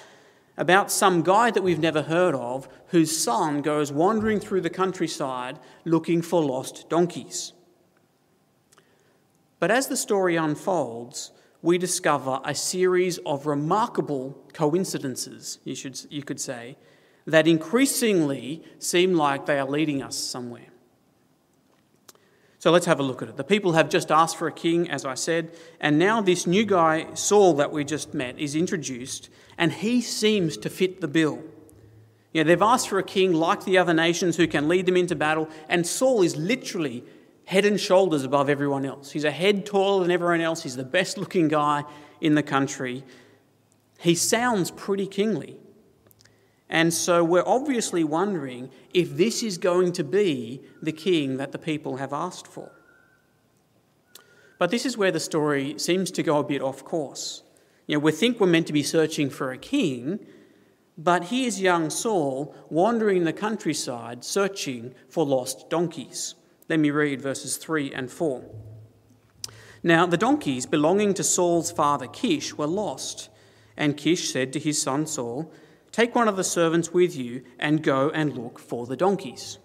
about 0.61 0.93
some 0.93 1.23
guy 1.23 1.51
that 1.51 1.63
we've 1.63 1.81
never 1.81 2.03
heard 2.03 2.35
of 2.35 2.69
whose 2.89 3.17
son 3.17 3.63
goes 3.63 3.91
wandering 3.91 4.39
through 4.39 4.61
the 4.61 4.69
countryside 4.69 5.59
looking 5.87 6.21
for 6.21 6.45
lost 6.45 6.87
donkeys. 6.91 7.55
But 9.59 9.71
as 9.71 9.89
the 9.89 9.97
story 9.97 10.37
unfolds, 10.37 11.33
we 11.63 11.79
discover 11.79 12.41
a 12.45 12.55
series 12.55 13.17
of 13.25 13.47
remarkable 13.47 14.37
coincidences, 14.53 15.59
you, 15.65 15.75
should, 15.75 15.99
you 16.11 16.23
could 16.23 16.41
say, 16.41 16.77
that 17.27 17.49
increasingly 17.49 18.63
seem 18.79 19.15
like 19.15 19.47
they 19.47 19.59
are 19.59 19.69
leading 19.69 20.03
us 20.03 20.17
somewhere. 20.17 20.70
So 22.61 22.71
let's 22.71 22.85
have 22.85 23.01
a 23.01 23.03
look 23.03 23.23
at 23.23 23.29
it. 23.31 23.39
The 23.39 23.43
people 23.43 23.73
have 23.73 23.89
just 23.89 24.11
asked 24.13 24.37
for 24.37 24.47
a 24.47 24.53
king, 24.53 24.91
as 24.91 25.07
I 25.07 25.15
said, 25.15 25.57
and 25.81 25.99
now 25.99 26.21
this 26.21 26.47
new 26.47 26.67
guy, 26.67 27.07
Saul, 27.15 27.55
that 27.55 27.73
we 27.73 27.85
just 27.85 28.13
met, 28.13 28.39
is 28.39 28.55
introduced, 28.55 29.31
and 29.57 29.73
he 29.73 30.03
seems 30.03 30.59
to 30.59 30.69
fit 30.69 31.01
the 31.01 31.09
bill. 31.09 31.43
You 32.35 32.45
know, 32.45 32.49
they've 32.49 32.61
asked 32.61 32.91
for 32.91 32.99
a 32.99 33.03
king 33.03 33.33
like 33.33 33.65
the 33.65 33.79
other 33.79 33.95
nations 33.95 34.37
who 34.37 34.47
can 34.47 34.69
lead 34.69 34.85
them 34.85 34.99
into 34.99 35.17
battle, 35.17 35.49
and 35.71 35.87
Saul 35.87 36.21
is 36.21 36.37
literally 36.37 37.03
head 37.47 37.65
and 37.65 37.81
shoulders 37.81 38.25
above 38.25 38.51
everyone 38.51 38.85
else. 38.85 39.11
He's 39.11 39.25
a 39.25 39.31
head 39.31 39.65
taller 39.65 40.03
than 40.03 40.11
everyone 40.11 40.43
else, 40.43 40.63
he's 40.63 40.77
the 40.77 40.85
best 40.85 41.17
looking 41.17 41.49
guy 41.49 41.85
in 42.21 42.35
the 42.35 42.43
country. 42.43 43.05
He 44.01 44.15
sounds 44.15 44.71
pretty 44.71 45.07
kingly. 45.07 45.57
And 46.71 46.95
so 46.95 47.25
we're 47.25 47.47
obviously 47.47 48.05
wondering 48.05 48.71
if 48.95 49.17
this 49.17 49.43
is 49.43 49.59
going 49.59 49.93
to 49.95 50.05
be 50.05 50.63
the 50.81 50.93
king 50.93 51.37
that 51.39 51.51
the 51.51 51.59
people 51.59 51.97
have 51.97 52.13
asked 52.13 52.47
for. 52.47 52.71
But 54.57 54.71
this 54.71 54.87
is 54.87 54.97
where 54.97 55.11
the 55.11 55.19
story 55.19 55.79
seems 55.79 56.13
to 56.13 56.23
go 56.23 56.39
a 56.39 56.45
bit 56.45 56.63
off 56.63 56.85
course. 56.85 57.43
You 57.89 57.97
know, 57.97 58.01
we 58.01 58.13
think 58.13 58.39
we're 58.39 58.47
meant 58.47 58.69
to 58.69 58.73
be 58.73 58.85
searching 58.85 59.31
for 59.31 59.51
a 59.51 59.59
king, 59.59 60.25
but 60.97 61.25
here's 61.25 61.61
young 61.61 61.91
Saul 61.91 62.55
wandering 62.69 63.25
the 63.25 63.33
countryside 63.33 64.23
searching 64.23 64.95
for 65.09 65.27
lost 65.27 65.71
donkeys. 65.71 66.37
Let 66.69 66.79
me 66.79 66.91
read 66.91 67.21
verses 67.21 67.57
3 67.57 67.93
and 67.93 68.09
4. 68.09 68.45
Now, 69.83 70.07
the 70.07 70.17
donkeys 70.17 70.67
belonging 70.67 71.15
to 71.15 71.25
Saul's 71.25 71.73
father 71.73 72.07
Kish 72.07 72.55
were 72.55 72.67
lost, 72.69 73.29
and 73.77 73.97
Kish 73.97 74.31
said 74.31 74.53
to 74.53 74.61
his 74.61 74.81
son 74.81 75.07
Saul, 75.07 75.53
Take 75.93 76.15
one 76.15 76.29
of 76.29 76.37
the 76.37 76.45
servants 76.45 76.93
with 76.93 77.17
you 77.17 77.43
and 77.59 77.83
go 77.83 78.11
and 78.11 78.37
look 78.37 78.59
for 78.59 78.87
the 78.87 78.97
donkeys. 78.97 79.59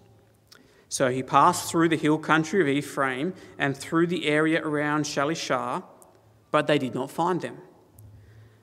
So 0.88 1.10
he 1.10 1.22
passed 1.22 1.70
through 1.70 1.88
the 1.88 1.96
hill 1.96 2.18
country 2.18 2.60
of 2.60 2.68
Ephraim 2.68 3.34
and 3.58 3.76
through 3.76 4.06
the 4.06 4.26
area 4.26 4.62
around 4.62 5.04
Shalishah, 5.04 5.84
but 6.50 6.66
they 6.66 6.78
did 6.78 6.94
not 6.94 7.10
find 7.10 7.40
them. 7.40 7.58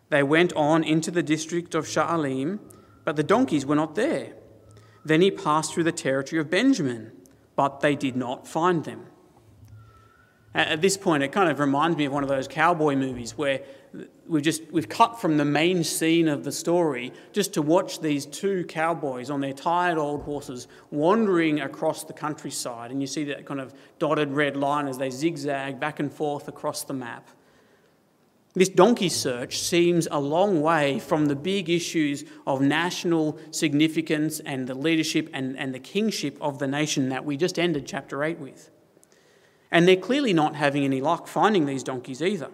They 0.10 0.24
went 0.24 0.54
on 0.54 0.84
into 0.84 1.12
the 1.12 1.24
district 1.24 1.76
of 1.76 1.86
Sha'alim, 1.86 2.60
but 3.04 3.16
the 3.16 3.24
donkeys 3.24 3.66
were 3.66 3.76
not 3.76 3.96
there. 3.96 4.34
Then 5.04 5.22
he 5.22 5.32
passed 5.32 5.74
through 5.74 5.84
the 5.84 5.92
territory 5.92 6.40
of 6.40 6.50
Benjamin, 6.50 7.12
but 7.56 7.82
they 7.82 7.96
did 7.96 8.16
not 8.16 8.48
find 8.48 8.84
them. 8.84 9.08
At 10.56 10.82
this 10.82 10.98
point, 10.98 11.24
it 11.24 11.32
kind 11.32 11.50
of 11.50 11.60
reminds 11.60 11.98
me 11.98 12.06
of 12.06 12.14
one 12.14 12.24
of 12.24 12.30
those 12.30 12.48
cowboy 12.48 12.96
movies 12.96 13.38
where 13.38 13.62
we've 14.28 14.44
just 14.44 14.72
we've 14.72 14.90
cut 14.90 15.20
from 15.20 15.38
the 15.38 15.46
main 15.46 15.84
scene 15.84 16.28
of 16.28 16.44
the 16.44 16.52
story 16.52 17.14
just 17.32 17.54
to 17.54 17.62
watch 17.62 18.00
these 18.00 18.26
two 18.26 18.64
cowboys 18.66 19.30
on 19.30 19.42
their 19.42 19.54
tired 19.54 19.98
old 19.98 20.24
horses 20.24 20.68
wandering 20.92 21.62
across 21.62 22.04
the 22.04 22.14
countryside, 22.14 22.92
and 22.92 23.02
you 23.02 23.08
see 23.08 23.26
that 23.26 23.46
kind 23.46 23.60
of 23.60 23.74
dotted 24.00 24.32
red 24.32 24.56
line 24.56 24.88
as 24.88 24.98
they 24.98 25.10
zigzag 25.10 25.80
back 25.80 26.00
and 26.00 26.12
forth 26.12 26.48
across 26.48 26.84
the 26.84 26.94
map. 26.94 27.28
This 28.56 28.70
donkey 28.70 29.10
search 29.10 29.60
seems 29.60 30.08
a 30.12 30.20
long 30.20 30.62
way 30.62 31.00
from 31.00 31.26
the 31.26 31.36
big 31.36 31.72
issues 31.72 32.24
of 32.46 32.62
national 32.62 33.40
significance 33.50 34.40
and 34.42 34.68
the 34.68 34.76
leadership 34.76 35.28
and, 35.34 35.58
and 35.58 35.74
the 35.74 35.80
kingship 35.80 36.38
of 36.40 36.60
the 36.60 36.68
nation 36.68 37.10
that 37.10 37.26
we 37.26 37.36
just 37.36 37.58
ended 37.58 37.88
chapter 37.88 38.24
8 38.24 38.38
with. 38.38 38.70
And 39.72 39.88
they're 39.88 39.96
clearly 39.96 40.34
not 40.34 40.56
having 40.56 40.84
any 40.84 41.02
luck 41.02 41.26
finding 41.26 41.66
these 41.66 41.82
donkeys 41.82 42.22
either. 42.22 42.52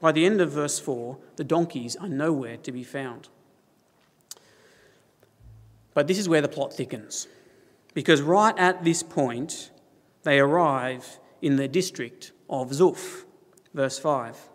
By 0.00 0.12
the 0.12 0.24
end 0.24 0.40
of 0.40 0.52
verse 0.52 0.78
4, 0.78 1.18
the 1.36 1.44
donkeys 1.44 1.96
are 1.96 2.08
nowhere 2.08 2.56
to 2.58 2.72
be 2.72 2.84
found. 2.84 3.28
But 5.92 6.06
this 6.06 6.18
is 6.18 6.28
where 6.28 6.40
the 6.40 6.48
plot 6.48 6.72
thickens. 6.72 7.28
Because 7.92 8.22
right 8.22 8.56
at 8.58 8.84
this 8.84 9.02
point, 9.02 9.70
they 10.22 10.38
arrive 10.38 11.18
in 11.42 11.56
the 11.56 11.68
district 11.68 12.32
of 12.48 12.70
Zuph. 12.70 13.24
Verse 13.74 13.98
5. 13.98 14.48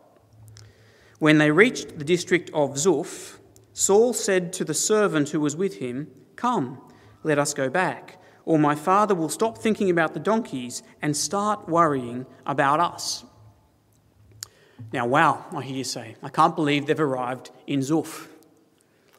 When 1.20 1.38
they 1.38 1.52
reached 1.52 2.00
the 2.00 2.06
district 2.06 2.50
of 2.54 2.72
Zuph, 2.72 3.38
Saul 3.74 4.14
said 4.14 4.52
to 4.54 4.64
the 4.64 4.74
servant 4.74 5.30
who 5.30 5.40
was 5.40 5.56
with 5.56 5.76
him, 5.76 6.10
Come, 6.36 6.82
let 7.24 7.38
us 7.38 7.54
go 7.54 7.70
back 7.70 8.20
or 8.46 8.60
my 8.60 8.76
father 8.76 9.16
will 9.16 9.30
stop 9.30 9.58
thinking 9.58 9.90
about 9.90 10.14
the 10.14 10.20
donkeys 10.20 10.84
and 11.02 11.18
start 11.18 11.68
worrying 11.68 12.26
about 12.46 12.80
us. 12.80 13.26
Now, 14.92 15.06
wow, 15.06 15.46
I 15.54 15.64
hear 15.64 15.78
you 15.78 15.84
say, 15.84 16.16
I 16.22 16.30
can't 16.30 16.56
believe 16.56 16.86
they've 16.86 17.00
arrived 17.00 17.52
in 17.68 17.80
Zuph. 17.80 18.28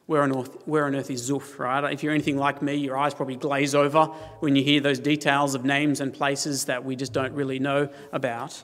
Where 0.05 0.21
on, 0.21 0.37
earth, 0.37 0.57
where 0.65 0.85
on 0.85 0.95
earth 0.95 1.11
is 1.11 1.29
Zuph, 1.29 1.59
right? 1.59 1.91
If 1.91 2.01
you're 2.01 2.13
anything 2.13 2.37
like 2.37 2.61
me, 2.61 2.75
your 2.75 2.97
eyes 2.97 3.13
probably 3.13 3.35
glaze 3.35 3.75
over 3.75 4.05
when 4.39 4.55
you 4.55 4.63
hear 4.63 4.79
those 4.79 4.99
details 4.99 5.53
of 5.53 5.65
names 5.65 5.99
and 5.99 6.13
places 6.13 6.65
that 6.65 6.85
we 6.85 6.95
just 6.95 7.11
don't 7.11 7.33
really 7.33 7.59
know 7.59 7.89
about. 8.13 8.63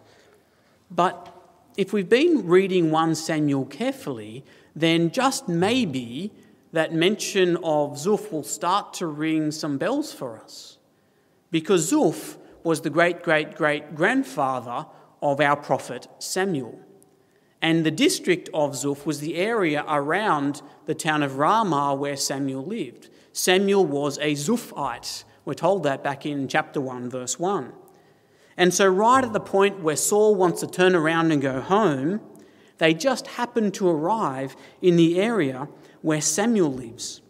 But 0.90 1.34
if 1.76 1.92
we've 1.92 2.08
been 2.08 2.48
reading 2.48 2.92
1 2.92 3.16
Samuel 3.16 3.66
carefully, 3.66 4.46
then 4.76 5.12
just 5.12 5.50
maybe 5.50 6.32
that 6.72 6.94
mention 6.94 7.58
of 7.58 7.98
Zuph 7.98 8.32
will 8.32 8.44
start 8.44 8.94
to 8.96 9.08
ring 9.08 9.52
some 9.52 9.78
bells 9.78 10.14
for 10.14 10.38
us. 10.40 10.78
Because 11.52 11.92
Zuph 11.92 12.38
was 12.64 12.82
the 12.82 12.90
great 12.90 13.22
great 13.22 13.56
great 13.56 13.96
grandfather 13.96 14.88
of 15.24 15.40
our 15.40 15.56
prophet 15.56 16.08
Samuel. 16.20 16.78
And 17.62 17.86
the 17.86 17.92
district 17.92 18.50
of 18.54 18.74
Zuph 18.74 19.06
was 19.06 19.22
the 19.22 19.38
area 19.38 19.86
around 19.88 20.62
the 20.86 20.94
town 20.94 21.24
of 21.24 21.38
Ramah 21.38 21.96
where 21.96 22.18
Samuel 22.18 22.66
lived. 22.66 23.10
Samuel 23.32 23.86
was 23.86 24.18
a 24.18 24.34
Zuphite. 24.34 25.24
We're 25.46 25.54
told 25.54 25.84
that 25.84 26.04
back 26.04 26.26
in 26.26 26.50
chapter 26.50 26.82
1, 26.82 27.10
verse 27.10 27.40
1. 27.40 27.72
And 28.58 28.74
so, 28.74 28.86
right 28.88 29.24
at 29.24 29.32
the 29.32 29.40
point 29.40 29.80
where 29.80 29.96
Saul 29.96 30.36
wants 30.36 30.60
to 30.60 30.68
turn 30.68 30.94
around 30.94 31.32
and 31.32 31.42
go 31.42 31.62
home, 31.62 32.20
they 32.78 32.94
just 32.94 33.28
happen 33.28 33.72
to 33.72 33.88
arrive 33.88 34.58
in 34.82 34.98
the 34.98 35.20
area 35.20 35.70
where 36.02 36.22
Samuel 36.22 36.74
lives, 36.74 37.22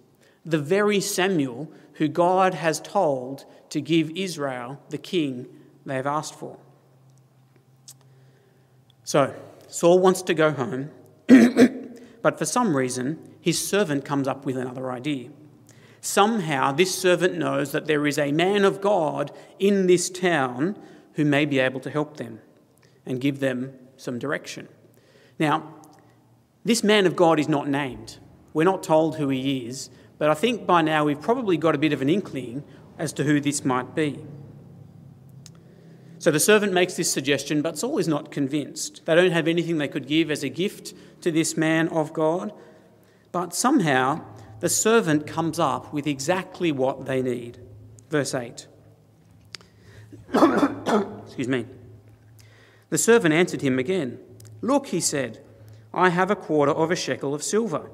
the 0.44 0.58
very 0.58 1.00
Samuel 1.00 1.72
who 1.94 2.08
God 2.08 2.56
has 2.56 2.82
told 2.82 3.46
to 3.70 3.80
give 3.80 4.10
Israel 4.18 4.82
the 4.90 4.98
king 4.98 5.46
they 5.86 5.96
have 5.96 6.08
asked 6.08 6.34
for. 6.34 6.58
So, 9.04 9.36
Saul 9.68 10.00
wants 10.00 10.22
to 10.24 10.34
go 10.34 10.52
home, 10.52 10.92
but 12.22 12.38
for 12.38 12.46
some 12.46 12.76
reason, 12.76 13.20
his 13.42 13.66
servant 13.66 14.06
comes 14.06 14.28
up 14.28 14.46
with 14.46 14.58
another 14.58 14.92
idea. 14.92 15.30
Somehow, 16.00 16.72
this 16.72 16.98
servant 16.98 17.38
knows 17.38 17.72
that 17.72 17.88
there 17.88 18.06
is 18.06 18.18
a 18.18 18.32
man 18.32 18.66
of 18.66 18.82
God 18.82 19.32
in 19.60 19.88
this 19.88 20.10
town 20.10 20.78
who 21.14 21.26
may 21.26 21.46
be 21.46 21.60
able 21.60 21.80
to 21.82 21.90
help 21.90 22.18
them 22.18 22.40
and 23.06 23.22
give 23.22 23.40
them 23.40 23.74
some 23.98 24.20
direction. 24.20 24.68
Now, 25.40 25.74
this 26.64 26.84
man 26.84 27.06
of 27.06 27.16
God 27.16 27.40
is 27.40 27.50
not 27.50 27.68
named. 27.68 28.18
We're 28.54 28.64
not 28.64 28.84
told 28.84 29.18
who 29.18 29.30
he 29.30 29.66
is, 29.66 29.90
but 30.18 30.30
I 30.30 30.34
think 30.34 30.66
by 30.66 30.82
now 30.82 31.06
we've 31.06 31.20
probably 31.20 31.58
got 31.58 31.76
a 31.76 31.78
bit 31.78 31.94
of 31.94 32.02
an 32.02 32.10
inkling 32.10 32.64
as 32.98 33.12
to 33.14 33.24
who 33.24 33.42
this 33.42 33.66
might 33.66 33.96
be. 33.96 34.24
So 36.24 36.32
the 36.32 36.40
servant 36.40 36.72
makes 36.72 36.94
this 36.94 37.12
suggestion, 37.12 37.62
but 37.62 37.78
Saul 37.78 37.98
is 37.98 38.08
not 38.08 38.32
convinced. 38.32 39.06
They 39.06 39.14
don't 39.14 39.34
have 39.34 39.46
anything 39.46 39.78
they 39.78 39.90
could 39.90 40.08
give 40.08 40.32
as 40.32 40.42
a 40.42 40.48
gift 40.48 40.94
to 41.20 41.32
this 41.32 41.58
man 41.58 41.90
of 41.90 42.14
God, 42.14 42.54
but 43.34 43.54
somehow 43.54 44.24
the 44.62 44.70
servant 44.70 45.28
comes 45.28 45.60
up 45.60 45.92
with 45.92 46.08
exactly 46.08 46.72
what 46.72 47.08
they 47.08 47.22
need. 47.22 47.60
Verse 48.10 48.34
8. 48.34 48.68
Excuse 50.34 51.50
me. 51.50 51.66
The 52.90 52.98
servant 52.98 53.34
answered 53.34 53.62
him 53.62 53.78
again. 53.78 54.18
Look, 54.62 54.88
he 54.88 55.02
said, 55.02 55.44
I 55.94 56.08
have 56.08 56.32
a 56.32 56.38
quarter 56.38 56.72
of 56.72 56.90
a 56.90 56.96
shekel 56.96 57.36
of 57.36 57.44
silver. 57.44 57.92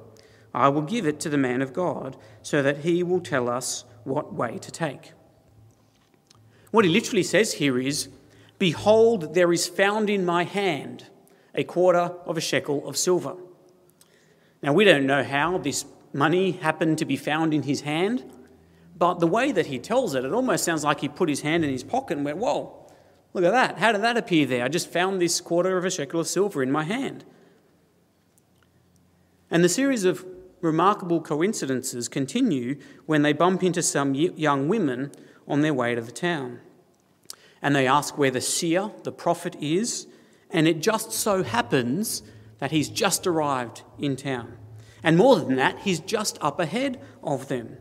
I 0.53 0.69
will 0.69 0.83
give 0.83 1.07
it 1.07 1.19
to 1.21 1.29
the 1.29 1.38
man 1.39 1.63
of 1.63 1.74
God, 1.74 2.15
so 2.43 2.62
that 2.62 2.81
he 2.81 3.01
will 3.01 3.21
tell 3.21 3.50
us 3.50 3.86
what 4.03 4.36
way 4.36 4.59
to 4.59 4.69
take. 4.69 5.13
What 6.69 6.86
he 6.86 6.91
literally 6.91 7.24
says 7.24 7.53
here 7.53 7.79
is, 7.79 8.09
Behold, 8.60 9.34
there 9.34 9.51
is 9.54 9.68
found 9.68 10.10
in 10.10 10.25
my 10.25 10.44
hand 10.44 11.08
a 11.56 11.63
quarter 11.63 12.13
of 12.25 12.38
a 12.38 12.42
shekel 12.42 12.88
of 12.88 12.98
silver. 12.98 13.36
Now, 14.62 14.74
we 14.74 14.84
don't 14.84 15.06
know 15.06 15.24
how 15.24 15.58
this 15.58 15.86
money 16.12 16.51
happened 16.51 16.98
to 16.98 17.06
be 17.06 17.16
found 17.16 17.54
in 17.54 17.63
his 17.63 17.82
hand, 17.82 18.25
but 18.98 19.20
the 19.20 19.28
way 19.28 19.54
that 19.54 19.68
he 19.68 19.80
tells 19.80 20.13
it, 20.13 20.25
it 20.25 20.34
almost 20.34 20.66
sounds 20.66 20.84
like 20.84 21.00
he 21.00 21.08
put 21.08 21.30
his 21.30 21.42
hand 21.42 21.63
in 21.63 21.72
his 21.72 21.84
pocket 21.84 22.18
and 22.18 22.25
went, 22.25 22.38
Whoa, 22.38 22.86
look 23.34 23.46
at 23.46 23.51
that. 23.51 23.78
How 23.80 23.94
did 23.94 24.01
that 24.01 24.18
appear 24.18 24.46
there? 24.46 24.66
I 24.66 24.68
just 24.68 24.92
found 24.92 25.22
this 25.22 25.39
quarter 25.39 25.78
of 25.78 25.86
a 25.86 25.89
shekel 25.89 26.20
of 26.20 26.28
silver 26.28 26.62
in 26.62 26.72
my 26.72 26.84
hand. 26.84 27.24
And 29.50 29.63
the 29.63 29.70
series 29.70 30.04
of 30.04 30.25
remarkable 30.60 31.22
coincidences 31.22 32.10
continue 32.10 32.78
when 33.06 33.22
they 33.22 33.32
bump 33.32 33.63
into 33.63 33.82
some 33.82 34.13
young 34.13 34.68
women 34.68 35.12
on 35.48 35.62
their 35.62 35.74
way 35.74 35.96
to 35.96 36.01
the 36.01 36.12
town. 36.12 36.60
And 37.62 37.75
they 37.75 37.88
ask 37.88 38.18
where 38.18 38.32
the 38.32 38.42
seer, 38.42 38.92
the 39.04 39.12
prophet, 39.12 39.56
is, 39.60 40.08
and 40.50 40.68
it 40.68 40.82
just 40.82 41.12
so 41.12 41.44
happens 41.44 42.24
that 42.60 42.72
he's 42.72 42.89
just 42.89 43.28
arrived 43.28 43.84
in 43.98 44.16
town. 44.16 44.58
And 45.04 45.18
more 45.18 45.38
than 45.38 45.56
that, 45.56 45.80
he's 45.80 46.00
just 46.00 46.38
up 46.42 46.60
ahead 46.60 47.01
of 47.24 47.48
them. 47.48 47.78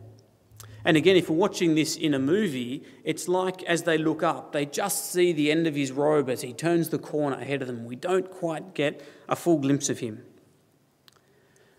And 0.85 0.97
again, 0.97 1.17
if 1.17 1.29
we're 1.29 1.37
watching 1.37 1.75
this 1.75 1.97
in 1.97 2.15
a 2.15 2.19
movie, 2.19 2.83
it's 3.05 3.29
like 3.29 3.63
as 3.65 3.83
they 3.83 3.99
look 3.99 4.23
up, 4.23 4.53
they 4.53 4.65
just 4.65 5.11
see 5.11 5.33
the 5.33 5.51
end 5.51 5.67
of 5.67 5.75
his 5.75 5.93
robe 5.93 6.31
as 6.31 6.43
he 6.43 6.53
turns 6.53 6.89
the 6.89 6.99
corner 6.99 7.37
ahead 7.37 7.61
of 7.61 7.69
them. 7.69 7.85
We 7.85 7.97
don't 7.97 8.31
quite 8.31 8.75
get 8.75 9.03
a 9.29 9.37
full 9.37 9.59
glimpse 9.59 9.91
of 9.91 9.99
him. 9.99 10.23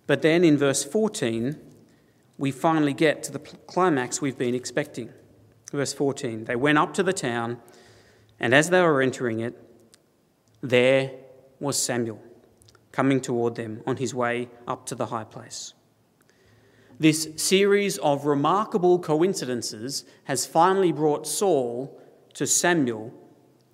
But 0.06 0.22
then 0.22 0.44
in 0.44 0.58
verse 0.58 0.84
14, 0.84 1.58
we 2.38 2.52
finally 2.52 2.94
get 2.94 3.24
to 3.24 3.32
the 3.32 3.40
climax 3.40 4.22
we've 4.22 4.38
been 4.38 4.56
expecting. 4.56 5.10
Verse 5.72 5.94
14 5.94 6.46
They 6.46 6.56
went 6.56 6.78
up 6.78 6.94
to 6.96 7.04
the 7.04 7.14
town, 7.14 7.60
and 8.40 8.54
as 8.54 8.70
they 8.70 8.82
were 8.82 9.02
entering 9.02 9.40
it, 9.40 9.58
there 10.62 11.12
was 11.60 11.82
Samuel 11.82 12.22
coming 12.92 13.22
toward 13.22 13.56
them 13.56 13.82
on 13.86 13.98
his 13.98 14.14
way 14.14 14.50
up 14.68 14.86
to 14.88 14.96
the 14.96 15.08
high 15.08 15.24
place. 15.24 15.74
This 17.00 17.30
series 17.38 17.98
of 18.00 18.26
remarkable 18.26 19.00
coincidences 19.00 20.04
has 20.26 20.46
finally 20.46 20.92
brought 20.92 21.26
Saul 21.26 21.98
to 22.34 22.46
Samuel, 22.46 23.14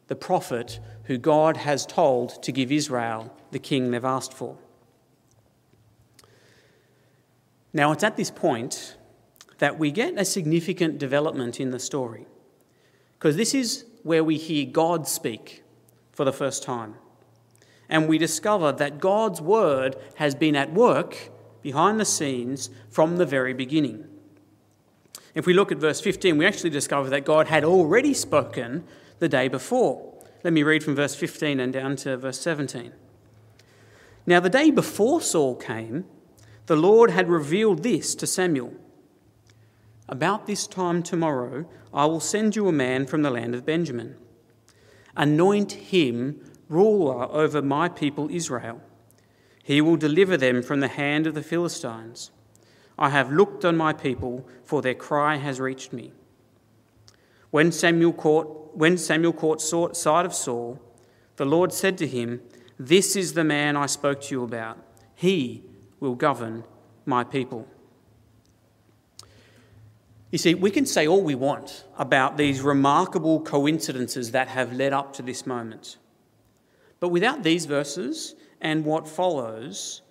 the 0.08 0.16
prophet 0.16 0.80
who 1.06 1.18
God 1.18 1.58
has 1.58 1.86
told 1.86 2.44
to 2.44 2.52
give 2.52 2.72
Israel 2.72 3.36
the 3.52 3.60
king 3.60 3.92
they've 3.92 4.06
asked 4.06 4.34
for. 4.34 4.58
Now, 7.74 7.92
it's 7.92 8.04
at 8.04 8.16
this 8.16 8.32
point 8.32 8.96
that 9.58 9.80
we 9.80 9.92
get 9.92 10.18
a 10.18 10.26
significant 10.26 10.98
development 10.98 11.60
in 11.60 11.72
the 11.72 11.80
story, 11.80 12.28
because 13.18 13.36
this 13.36 13.54
is 13.54 13.86
where 14.06 14.24
we 14.24 14.38
hear 14.38 14.68
God 14.68 15.08
speak 15.08 15.64
for 16.12 16.26
the 16.26 16.32
first 16.32 16.62
time. 16.62 16.94
And 17.90 18.08
we 18.08 18.20
discover 18.20 18.72
that 18.72 19.00
God's 19.00 19.42
word 19.42 19.96
has 20.18 20.36
been 20.36 20.56
at 20.56 20.72
work 20.72 21.32
behind 21.64 22.00
the 22.00 22.06
scenes 22.06 22.70
from 22.88 23.18
the 23.18 23.26
very 23.26 23.52
beginning. 23.52 24.08
If 25.34 25.48
we 25.48 25.56
look 25.56 25.72
at 25.72 25.80
verse 25.80 26.00
15, 26.02 26.38
we 26.38 26.46
actually 26.46 26.70
discover 26.70 27.10
that 27.10 27.26
God 27.26 27.48
had 27.48 27.64
already 27.64 28.14
spoken 28.14 28.84
the 29.18 29.28
day 29.28 29.48
before. 29.48 30.14
Let 30.44 30.54
me 30.54 30.62
read 30.62 30.84
from 30.84 30.94
verse 30.96 31.16
15 31.16 31.60
and 31.60 31.74
down 31.74 31.96
to 31.98 32.16
verse 32.16 32.40
17. 32.40 32.94
Now, 34.28 34.40
the 34.40 34.52
day 34.52 34.70
before 34.70 35.20
Saul 35.20 35.56
came, 35.56 36.06
the 36.68 36.76
Lord 36.76 37.10
had 37.10 37.28
revealed 37.28 37.82
this 37.82 38.14
to 38.14 38.28
Samuel. 38.28 38.76
About 40.08 40.46
this 40.46 40.68
time 40.68 41.02
tomorrow, 41.02 41.66
I 41.94 42.06
will 42.06 42.20
send 42.20 42.56
you 42.56 42.68
a 42.68 42.72
man 42.72 43.08
from 43.08 43.24
the 43.24 43.32
land 43.32 43.56
of 43.56 43.66
Benjamin. 43.66 44.16
Anoint 45.16 45.72
him 45.72 46.42
ruler 46.70 47.26
over 47.32 47.62
my 47.62 47.90
people 47.90 48.30
Israel. 48.32 48.82
He 49.64 49.82
will 49.82 49.98
deliver 49.98 50.38
them 50.38 50.62
from 50.62 50.80
the 50.80 50.88
hand 50.90 51.26
of 51.26 51.34
the 51.34 51.42
Philistines. 51.42 52.30
I 53.00 53.10
have 53.10 53.32
looked 53.32 53.66
on 53.66 53.76
my 53.76 53.94
people, 53.94 54.48
for 54.64 54.82
their 54.82 54.94
cry 54.94 55.38
has 55.38 55.60
reached 55.60 55.92
me. 55.92 56.14
When 57.50 57.72
Samuel 57.72 58.14
caught, 58.14 58.78
when 58.78 58.98
Samuel 58.98 59.34
caught 59.34 59.62
sight 59.62 60.26
of 60.26 60.34
Saul, 60.36 60.80
the 61.38 61.46
Lord 61.46 61.74
said 61.74 61.98
to 61.98 62.08
him, 62.08 62.42
This 62.78 63.16
is 63.16 63.34
the 63.34 63.44
man 63.44 63.76
I 63.76 63.88
spoke 63.88 64.22
to 64.22 64.36
you 64.36 64.44
about. 64.44 64.78
He 65.16 65.64
will 66.00 66.16
govern 66.16 66.64
my 67.06 67.24
people. 67.24 67.68
You 70.32 70.38
see, 70.38 70.56
we 70.56 70.72
can 70.72 70.86
say 70.86 71.08
all 71.08 71.22
we 71.22 71.36
want 71.36 71.86
about 71.98 72.38
these 72.38 72.62
remarkable 72.62 73.42
coincidences 73.42 74.32
that 74.32 74.48
have 74.48 74.74
led 74.74 74.92
up 74.92 75.14
to 75.14 75.22
this 75.22 75.46
moment. 75.46 75.98
But 77.00 77.10
without 77.10 77.44
these 77.44 77.66
verses, 77.66 78.36
and 78.60 78.84
what 78.86 79.08
follows, 79.08 80.02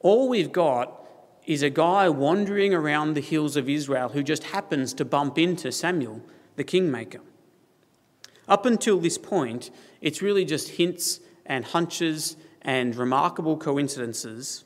all 0.00 0.28
we've 0.28 0.52
got 0.52 0.98
is 1.46 1.62
a 1.62 1.70
guy 1.70 2.08
wandering 2.08 2.74
around 2.74 3.14
the 3.14 3.20
hills 3.20 3.56
of 3.56 3.68
Israel 3.68 4.10
who 4.10 4.22
just 4.22 4.44
happens 4.44 4.92
to 4.94 5.04
bump 5.04 5.38
into 5.38 5.72
Samuel, 5.72 6.20
the 6.56 6.64
kingmaker. 6.64 7.20
Up 8.48 8.66
until 8.66 8.98
this 8.98 9.18
point, 9.18 9.70
it's 10.00 10.22
really 10.22 10.44
just 10.44 10.70
hints 10.70 11.20
and 11.46 11.64
hunches 11.64 12.36
and 12.60 12.94
remarkable 12.94 13.56
coincidences, 13.56 14.64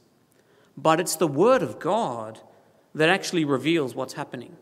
but 0.77 1.01
it's 1.01 1.17
the 1.17 1.29
Word 1.29 1.63
of 1.63 1.79
God 1.79 2.41
that 2.95 3.09
actually 3.09 3.45
reveals 3.45 3.95
what's 3.95 4.15
happening. 4.15 4.57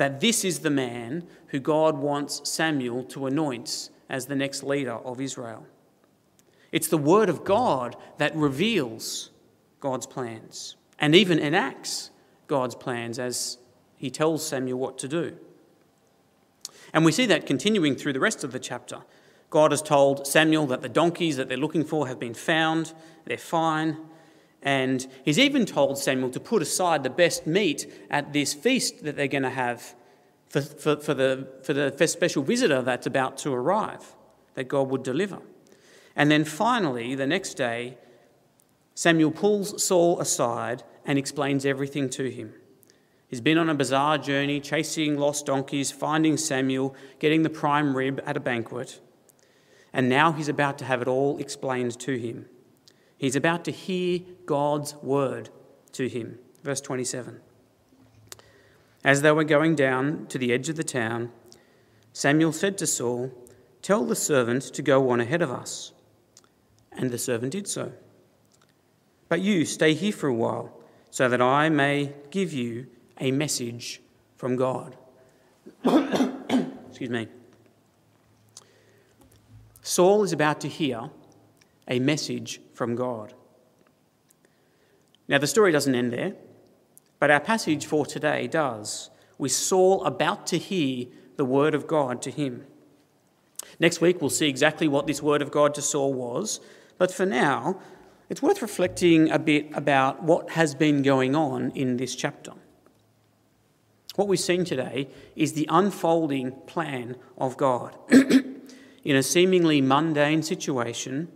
That 0.00 0.18
this 0.18 0.46
is 0.46 0.60
the 0.60 0.70
man 0.70 1.26
who 1.48 1.60
God 1.60 1.98
wants 1.98 2.48
Samuel 2.48 3.04
to 3.04 3.26
anoint 3.26 3.90
as 4.08 4.24
the 4.24 4.34
next 4.34 4.62
leader 4.62 4.94
of 4.94 5.20
Israel. 5.20 5.66
It's 6.72 6.88
the 6.88 6.96
Word 6.96 7.28
of 7.28 7.44
God 7.44 7.96
that 8.16 8.34
reveals 8.34 9.28
God's 9.78 10.06
plans 10.06 10.76
and 10.98 11.14
even 11.14 11.38
enacts 11.38 12.12
God's 12.46 12.74
plans 12.74 13.18
as 13.18 13.58
he 13.98 14.08
tells 14.08 14.46
Samuel 14.46 14.78
what 14.78 14.96
to 15.00 15.06
do. 15.06 15.36
And 16.94 17.04
we 17.04 17.12
see 17.12 17.26
that 17.26 17.44
continuing 17.44 17.94
through 17.94 18.14
the 18.14 18.20
rest 18.20 18.42
of 18.42 18.52
the 18.52 18.58
chapter. 18.58 19.02
God 19.50 19.70
has 19.70 19.82
told 19.82 20.26
Samuel 20.26 20.66
that 20.68 20.80
the 20.80 20.88
donkeys 20.88 21.36
that 21.36 21.50
they're 21.50 21.58
looking 21.58 21.84
for 21.84 22.08
have 22.08 22.18
been 22.18 22.32
found, 22.32 22.94
they're 23.26 23.36
fine. 23.36 23.98
And 24.62 25.06
he's 25.24 25.38
even 25.38 25.64
told 25.64 25.98
Samuel 25.98 26.30
to 26.30 26.40
put 26.40 26.60
aside 26.60 27.02
the 27.02 27.10
best 27.10 27.46
meat 27.46 27.90
at 28.10 28.32
this 28.32 28.52
feast 28.52 29.04
that 29.04 29.16
they're 29.16 29.26
going 29.26 29.42
to 29.42 29.50
have 29.50 29.94
for, 30.48 30.60
for, 30.60 30.96
for, 30.96 31.14
the, 31.14 31.48
for 31.62 31.72
the 31.72 32.06
special 32.06 32.42
visitor 32.42 32.82
that's 32.82 33.06
about 33.06 33.38
to 33.38 33.52
arrive, 33.52 34.14
that 34.54 34.64
God 34.64 34.90
would 34.90 35.02
deliver. 35.02 35.38
And 36.16 36.30
then 36.30 36.44
finally, 36.44 37.14
the 37.14 37.26
next 37.26 37.54
day, 37.54 37.96
Samuel 38.94 39.30
pulls 39.30 39.82
Saul 39.82 40.20
aside 40.20 40.82
and 41.06 41.18
explains 41.18 41.64
everything 41.64 42.10
to 42.10 42.28
him. 42.28 42.52
He's 43.28 43.40
been 43.40 43.58
on 43.58 43.70
a 43.70 43.74
bizarre 43.74 44.18
journey, 44.18 44.58
chasing 44.58 45.16
lost 45.16 45.46
donkeys, 45.46 45.92
finding 45.92 46.36
Samuel, 46.36 46.96
getting 47.20 47.44
the 47.44 47.48
prime 47.48 47.96
rib 47.96 48.20
at 48.26 48.36
a 48.36 48.40
banquet. 48.40 49.00
And 49.92 50.08
now 50.08 50.32
he's 50.32 50.48
about 50.48 50.78
to 50.78 50.84
have 50.84 51.00
it 51.00 51.08
all 51.08 51.38
explained 51.38 51.98
to 52.00 52.18
him. 52.18 52.46
He's 53.20 53.36
about 53.36 53.66
to 53.66 53.70
hear 53.70 54.20
God's 54.46 54.94
word 54.94 55.50
to 55.92 56.08
him. 56.08 56.38
Verse 56.64 56.80
27. 56.80 57.38
As 59.04 59.20
they 59.20 59.30
were 59.30 59.44
going 59.44 59.74
down 59.74 60.24
to 60.28 60.38
the 60.38 60.54
edge 60.54 60.70
of 60.70 60.76
the 60.76 60.82
town, 60.82 61.30
Samuel 62.14 62.54
said 62.54 62.78
to 62.78 62.86
Saul, 62.86 63.30
Tell 63.82 64.06
the 64.06 64.16
servant 64.16 64.62
to 64.62 64.80
go 64.80 65.10
on 65.10 65.20
ahead 65.20 65.42
of 65.42 65.50
us. 65.50 65.92
And 66.92 67.10
the 67.10 67.18
servant 67.18 67.52
did 67.52 67.68
so. 67.68 67.92
But 69.28 69.42
you 69.42 69.66
stay 69.66 69.92
here 69.92 70.12
for 70.12 70.28
a 70.28 70.34
while, 70.34 70.80
so 71.10 71.28
that 71.28 71.42
I 71.42 71.68
may 71.68 72.14
give 72.30 72.54
you 72.54 72.86
a 73.20 73.32
message 73.32 74.00
from 74.38 74.56
God. 74.56 74.96
Excuse 75.84 77.10
me. 77.10 77.28
Saul 79.82 80.22
is 80.22 80.32
about 80.32 80.62
to 80.62 80.68
hear 80.68 81.10
a 81.90 81.98
message 81.98 82.60
from 82.72 82.94
God. 82.94 83.34
Now, 85.28 85.38
the 85.38 85.46
story 85.46 85.72
doesn't 85.72 85.94
end 85.94 86.12
there, 86.12 86.34
but 87.18 87.30
our 87.30 87.40
passage 87.40 87.84
for 87.84 88.06
today 88.06 88.46
does, 88.46 89.10
with 89.36 89.52
Saul 89.52 90.04
about 90.04 90.46
to 90.48 90.58
hear 90.58 91.06
the 91.36 91.44
word 91.44 91.74
of 91.74 91.86
God 91.86 92.22
to 92.22 92.30
him. 92.30 92.64
Next 93.78 94.00
week, 94.00 94.20
we'll 94.20 94.30
see 94.30 94.48
exactly 94.48 94.88
what 94.88 95.06
this 95.06 95.22
word 95.22 95.42
of 95.42 95.50
God 95.50 95.74
to 95.74 95.82
Saul 95.82 96.12
was, 96.14 96.60
but 96.96 97.12
for 97.12 97.26
now, 97.26 97.80
it's 98.28 98.42
worth 98.42 98.62
reflecting 98.62 99.30
a 99.30 99.38
bit 99.38 99.68
about 99.74 100.22
what 100.22 100.50
has 100.50 100.74
been 100.74 101.02
going 101.02 101.34
on 101.34 101.70
in 101.72 101.96
this 101.96 102.14
chapter. 102.14 102.52
What 104.16 104.28
we've 104.28 104.38
seen 104.38 104.64
today 104.64 105.08
is 105.34 105.54
the 105.54 105.66
unfolding 105.68 106.52
plan 106.66 107.16
of 107.38 107.56
God. 107.56 107.96
in 109.04 109.16
a 109.16 109.22
seemingly 109.22 109.80
mundane 109.80 110.42
situation, 110.42 111.28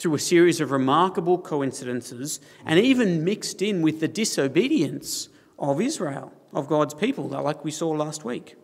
through 0.00 0.14
a 0.14 0.18
series 0.18 0.62
of 0.62 0.70
remarkable 0.70 1.36
coincidences 1.36 2.40
and 2.64 2.80
even 2.80 3.22
mixed 3.22 3.60
in 3.60 3.82
with 3.82 4.00
the 4.00 4.08
disobedience 4.08 5.28
of 5.58 5.78
Israel, 5.78 6.32
of 6.54 6.66
God's 6.66 6.94
people, 6.94 7.28
like 7.28 7.62
we 7.62 7.70
saw 7.70 7.90
last 7.90 8.24
week. 8.24 8.56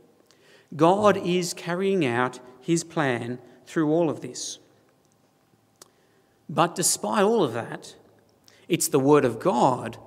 God 0.75 1.18
is 1.18 1.53
carrying 1.53 2.07
out 2.07 2.40
his 2.62 2.83
plan 2.83 3.38
through 3.66 3.90
all 3.90 4.09
of 4.09 4.22
this. 4.22 4.59
But 6.49 6.75
despite 6.75 7.22
all 7.22 7.44
of 7.44 7.53
that, 7.53 7.94
it's 8.66 8.88
the 8.88 8.99
Word 8.99 9.27
of 9.27 9.38
God 9.38 9.99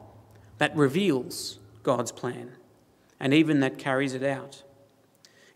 that 0.58 0.76
reveals 0.76 1.60
God's 1.84 2.12
plan 2.12 2.54
and 3.20 3.36
even 3.36 3.60
that 3.60 3.78
carries 3.78 4.16
it 4.16 4.24
out. 4.24 4.64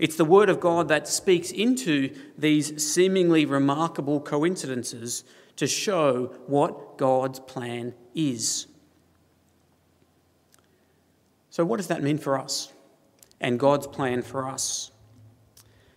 It's 0.04 0.18
the 0.18 0.26
Word 0.26 0.50
of 0.50 0.60
God 0.60 0.90
that 0.90 1.08
speaks 1.08 1.50
into 1.50 2.14
these 2.38 2.86
seemingly 2.86 3.46
remarkable 3.46 4.20
coincidences 4.20 5.24
to 5.56 5.66
show 5.66 6.26
what 6.46 6.98
God's 6.98 7.40
plan 7.40 7.94
is. 8.14 8.68
So, 11.52 11.64
what 11.64 11.78
does 11.78 11.88
that 11.88 12.04
mean 12.04 12.18
for 12.18 12.38
us 12.38 12.74
and 13.40 13.58
God's 13.58 13.88
plan 13.88 14.24
for 14.24 14.46
us? 14.46 14.92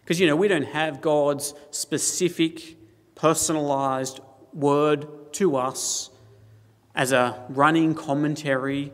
Because, 0.03 0.21
you 0.21 0.29
know, 0.29 0.37
we 0.37 0.47
don't 0.47 0.69
have 0.69 1.01
God's 1.01 1.53
specific, 1.73 2.77
personalised 3.17 4.21
word 4.53 5.33
to 5.33 5.57
us 5.57 6.11
as 6.95 7.11
a 7.11 7.45
running 7.49 7.97
commentary 7.97 8.93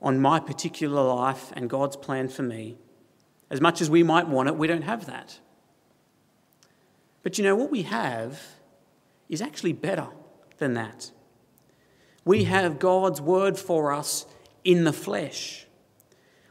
on 0.00 0.20
my 0.20 0.38
particular 0.38 1.02
life 1.02 1.50
and 1.56 1.68
God's 1.68 1.96
plan 1.96 2.28
for 2.28 2.44
me. 2.44 2.78
As 3.52 3.60
much 3.60 3.82
as 3.82 3.90
we 3.90 4.02
might 4.02 4.26
want 4.26 4.48
it, 4.48 4.56
we 4.56 4.66
don't 4.66 4.82
have 4.82 5.04
that. 5.06 5.38
But 7.22 7.36
you 7.36 7.44
know, 7.44 7.54
what 7.54 7.70
we 7.70 7.82
have 7.82 8.40
is 9.28 9.42
actually 9.42 9.74
better 9.74 10.08
than 10.56 10.72
that. 10.72 11.10
We 12.24 12.44
have 12.44 12.78
God's 12.78 13.20
word 13.20 13.58
for 13.58 13.92
us 13.92 14.24
in 14.64 14.84
the 14.84 14.92
flesh. 14.92 15.66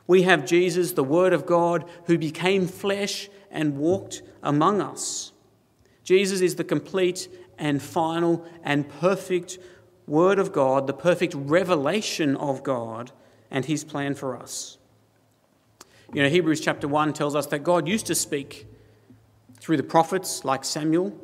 We 0.05 0.21
have 0.23 0.45
Jesus, 0.45 0.91
the 0.91 1.03
Word 1.03 1.33
of 1.33 1.47
God, 1.47 1.89
who 2.05 2.19
became 2.19 2.67
flesh 2.67 3.29
and 3.49 3.77
walked 3.77 4.21
among 4.43 4.79
us. 4.79 5.31
Jesus 6.03 6.39
is 6.39 6.55
the 6.55 6.63
complete 6.63 7.27
and 7.57 7.81
final 7.81 8.45
and 8.63 8.87
perfect 8.87 9.57
Word 10.05 10.37
of 10.37 10.51
God, 10.51 10.85
the 10.85 10.93
perfect 10.93 11.33
revelation 11.35 12.35
of 12.35 12.61
God 12.61 13.11
and 13.49 13.65
His 13.65 13.83
plan 13.83 14.13
for 14.13 14.37
us. 14.37 14.77
You 16.13 16.23
know, 16.23 16.29
Hebrews 16.29 16.59
chapter 16.59 16.89
1 16.89 17.13
tells 17.13 17.35
us 17.35 17.45
that 17.47 17.59
God 17.59 17.87
used 17.87 18.05
to 18.07 18.15
speak 18.15 18.67
through 19.59 19.77
the 19.77 19.83
prophets 19.83 20.43
like 20.43 20.65
Samuel, 20.65 21.17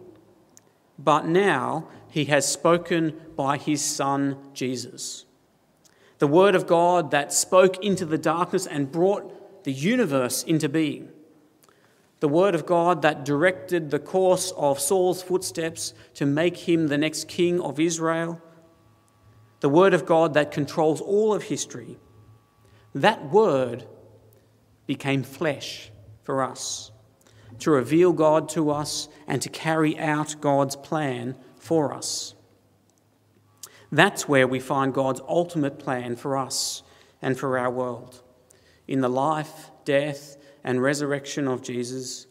but 0.98 1.26
now 1.26 1.90
He 2.10 2.26
has 2.26 2.50
spoken 2.50 3.20
by 3.36 3.58
His 3.58 3.84
Son 3.84 4.38
Jesus. 4.54 5.26
The 6.20 6.28
Word 6.28 6.56
of 6.56 6.68
God 6.68 7.12
that 7.12 7.34
spoke 7.34 7.84
into 7.84 8.06
the 8.06 8.18
darkness 8.18 8.66
and 8.66 8.92
brought 8.92 9.64
the 9.66 9.74
universe 9.74 10.44
into 10.44 10.70
being. 10.70 11.10
The 12.22 12.30
word 12.30 12.56
of 12.56 12.66
God 12.66 13.02
that 13.02 13.26
directed 13.26 13.92
the 13.92 14.00
course 14.00 14.52
of 14.56 14.80
Saul's 14.80 15.22
footsteps 15.22 15.94
to 16.14 16.26
make 16.26 16.56
him 16.58 16.88
the 16.88 16.98
next 16.98 17.28
king 17.28 17.60
of 17.60 17.78
Israel, 17.80 18.42
the 19.60 19.68
word 19.68 19.94
of 19.94 20.06
God 20.06 20.34
that 20.34 20.52
controls 20.52 21.02
all 21.02 21.34
of 21.34 21.44
history, 21.44 22.00
that 22.96 23.30
word 23.30 23.86
became 24.88 25.22
flesh 25.22 25.92
for 26.24 26.42
us 26.42 26.92
to 27.60 27.72
reveal 27.72 28.14
God 28.14 28.50
to 28.50 28.70
us 28.70 29.08
and 29.28 29.42
to 29.42 29.50
carry 29.50 29.98
out 29.98 30.36
God's 30.42 30.76
plan 30.76 31.36
for 31.58 31.94
us. 31.94 32.36
That's 33.92 34.28
where 34.28 34.48
we 34.48 34.60
find 34.60 34.94
God's 34.94 35.22
ultimate 35.28 35.80
plan 35.80 36.16
for 36.16 36.38
us 36.38 36.84
and 37.22 37.38
for 37.38 37.58
our 37.58 37.72
world 37.72 38.22
in 38.88 39.02
the 39.02 39.10
life, 39.10 39.72
death, 39.86 40.38
and 40.64 40.82
resurrection 40.82 41.48
of 41.48 41.62
Jesus, 41.62 42.28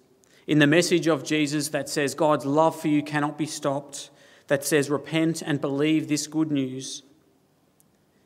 in 0.46 0.58
the 0.58 0.66
message 0.66 1.06
of 1.06 1.24
Jesus 1.24 1.68
that 1.68 1.88
says 1.88 2.14
God's 2.14 2.46
love 2.46 2.78
for 2.78 2.88
you 2.88 3.02
cannot 3.02 3.36
be 3.36 3.46
stopped, 3.46 4.10
that 4.46 4.64
says 4.64 4.88
repent 4.88 5.42
and 5.42 5.60
believe 5.60 6.08
this 6.08 6.26
good 6.26 6.50
news. 6.50 7.02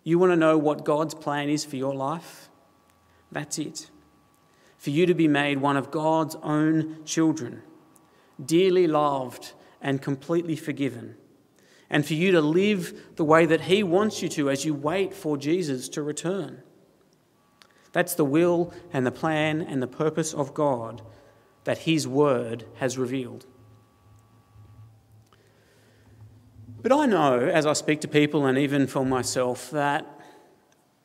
You 0.05 0.19
want 0.19 0.33
to 0.33 0.37
know 0.37 0.59
what 0.59 0.85
God's 0.85 1.15
plan 1.15 1.49
is 1.49 1.65
for 1.65 1.77
your 1.77 1.95
life? 1.95 2.51
That's 3.33 3.59
it. 3.59 3.91
For 4.81 4.89
you 4.89 5.05
to 5.05 5.15
be 5.15 5.29
made 5.29 5.61
one 5.61 5.77
of 5.77 5.91
God's 5.91 6.37
own 6.37 7.05
children, 7.05 7.61
dearly 8.43 8.87
loved 8.87 9.53
and 9.83 10.01
completely 10.01 10.57
forgiven, 10.57 11.17
and 11.91 12.07
for 12.07 12.15
you 12.15 12.33
to 12.33 12.41
live 12.41 12.99
the 13.17 13.25
way 13.25 13.45
that 13.45 13.61
He 13.61 13.83
wants 13.83 14.23
you 14.23 14.31
to 14.31 14.49
as 14.49 14.65
you 14.65 14.73
wait 14.73 15.13
for 15.13 15.37
Jesus 15.37 15.87
to 15.91 16.03
return. 16.03 16.63
That's 17.93 18.15
the 18.15 18.25
will 18.25 18.73
and 18.91 19.05
the 19.05 19.11
plan 19.11 19.61
and 19.61 19.83
the 19.83 19.87
purpose 19.87 20.33
of 20.33 20.55
God 20.55 21.03
that 21.65 21.81
His 21.81 22.09
Word 22.09 22.65
has 22.77 22.97
revealed. 22.97 23.45
But 26.81 26.91
I 26.91 27.05
know, 27.05 27.39
as 27.39 27.67
I 27.67 27.75
speak 27.75 28.01
to 28.01 28.09
people 28.09 28.47
and 28.47 28.57
even 28.57 28.87
for 28.87 29.05
myself, 29.05 29.71
that 29.73 30.07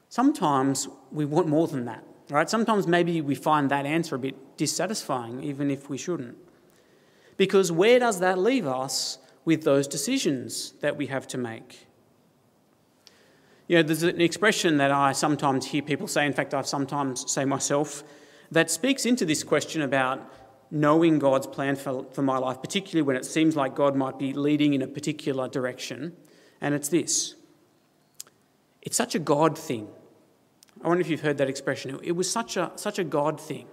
sometimes 0.07 0.87
we 1.11 1.25
want 1.25 1.49
more 1.49 1.67
than 1.67 1.83
that. 1.83 2.05
Right? 2.29 2.49
Sometimes 2.49 2.87
maybe 2.87 3.21
we 3.21 3.35
find 3.35 3.69
that 3.69 3.85
answer 3.85 4.15
a 4.15 4.19
bit 4.19 4.57
dissatisfying, 4.57 5.43
even 5.43 5.69
if 5.69 5.89
we 5.89 5.97
shouldn't. 5.97 6.37
Because 7.37 7.71
where 7.71 7.99
does 7.99 8.19
that 8.19 8.37
leave 8.37 8.65
us 8.65 9.19
with 9.43 9.63
those 9.63 9.87
decisions 9.87 10.71
that 10.81 10.97
we 10.97 11.07
have 11.07 11.27
to 11.27 11.37
make? 11.37 11.87
You 13.67 13.77
know, 13.77 13.83
there's 13.83 14.03
an 14.03 14.21
expression 14.21 14.77
that 14.77 14.91
I 14.91 15.11
sometimes 15.11 15.67
hear 15.67 15.81
people 15.81 16.07
say, 16.07 16.25
in 16.25 16.33
fact, 16.33 16.53
I 16.53 16.61
sometimes 16.61 17.29
say 17.31 17.45
myself, 17.45 18.03
that 18.51 18.69
speaks 18.69 19.05
into 19.05 19.25
this 19.25 19.43
question 19.43 19.81
about 19.81 20.31
knowing 20.71 21.19
God's 21.19 21.47
plan 21.47 21.75
for, 21.75 22.05
for 22.11 22.21
my 22.21 22.37
life, 22.37 22.61
particularly 22.61 23.01
when 23.01 23.15
it 23.15 23.25
seems 23.25 23.55
like 23.55 23.75
God 23.75 23.95
might 23.95 24.19
be 24.19 24.33
leading 24.33 24.73
in 24.73 24.81
a 24.81 24.87
particular 24.87 25.47
direction. 25.47 26.15
And 26.61 26.73
it's 26.73 26.89
this 26.89 27.35
it's 28.81 28.95
such 28.95 29.15
a 29.15 29.19
God 29.19 29.57
thing. 29.57 29.87
I 30.83 30.87
wonder 30.87 31.01
if 31.01 31.09
you've 31.09 31.21
heard 31.21 31.37
that 31.37 31.49
expression. 31.49 31.99
It 32.03 32.11
was 32.13 32.29
such 32.29 32.57
a, 32.57 32.71
such 32.75 32.99
a 32.99 33.03
God 33.03 33.39
thing. 33.39 33.67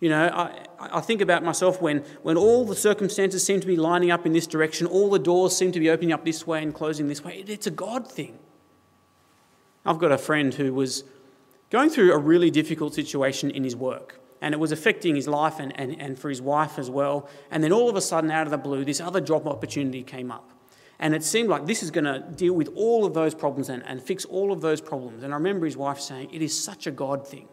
You 0.00 0.10
know, 0.10 0.28
I, 0.28 0.64
I 0.78 1.00
think 1.00 1.20
about 1.20 1.42
myself 1.42 1.82
when, 1.82 2.04
when 2.22 2.36
all 2.36 2.64
the 2.64 2.76
circumstances 2.76 3.44
seem 3.44 3.60
to 3.60 3.66
be 3.66 3.76
lining 3.76 4.10
up 4.10 4.26
in 4.26 4.32
this 4.32 4.46
direction, 4.46 4.86
all 4.86 5.10
the 5.10 5.18
doors 5.18 5.56
seem 5.56 5.72
to 5.72 5.80
be 5.80 5.90
opening 5.90 6.12
up 6.12 6.24
this 6.24 6.46
way 6.46 6.62
and 6.62 6.72
closing 6.72 7.08
this 7.08 7.24
way. 7.24 7.44
It's 7.46 7.66
a 7.66 7.72
God 7.72 8.10
thing. 8.10 8.38
I've 9.84 9.98
got 9.98 10.12
a 10.12 10.18
friend 10.18 10.54
who 10.54 10.72
was 10.72 11.02
going 11.70 11.90
through 11.90 12.12
a 12.12 12.18
really 12.18 12.50
difficult 12.50 12.94
situation 12.94 13.50
in 13.50 13.64
his 13.64 13.74
work, 13.74 14.20
and 14.40 14.54
it 14.54 14.58
was 14.58 14.70
affecting 14.70 15.16
his 15.16 15.26
life 15.26 15.58
and, 15.58 15.78
and, 15.78 16.00
and 16.00 16.18
for 16.18 16.28
his 16.28 16.40
wife 16.40 16.78
as 16.78 16.90
well. 16.90 17.28
And 17.50 17.64
then 17.64 17.72
all 17.72 17.88
of 17.88 17.96
a 17.96 18.00
sudden, 18.00 18.30
out 18.30 18.46
of 18.46 18.50
the 18.52 18.58
blue, 18.58 18.84
this 18.84 19.00
other 19.00 19.20
job 19.20 19.48
opportunity 19.48 20.04
came 20.04 20.30
up. 20.30 20.48
And 21.00 21.14
it 21.14 21.22
seemed 21.22 21.48
like 21.48 21.66
this 21.66 21.82
is 21.82 21.90
going 21.90 22.04
to 22.04 22.20
deal 22.20 22.52
with 22.52 22.70
all 22.74 23.04
of 23.04 23.14
those 23.14 23.34
problems 23.34 23.68
and, 23.68 23.84
and 23.86 24.02
fix 24.02 24.24
all 24.24 24.50
of 24.52 24.60
those 24.60 24.80
problems. 24.80 25.22
And 25.22 25.32
I 25.32 25.36
remember 25.36 25.64
his 25.64 25.76
wife 25.76 26.00
saying, 26.00 26.30
It 26.32 26.42
is 26.42 26.58
such 26.58 26.86
a 26.86 26.90
God 26.90 27.26
thing. 27.26 27.48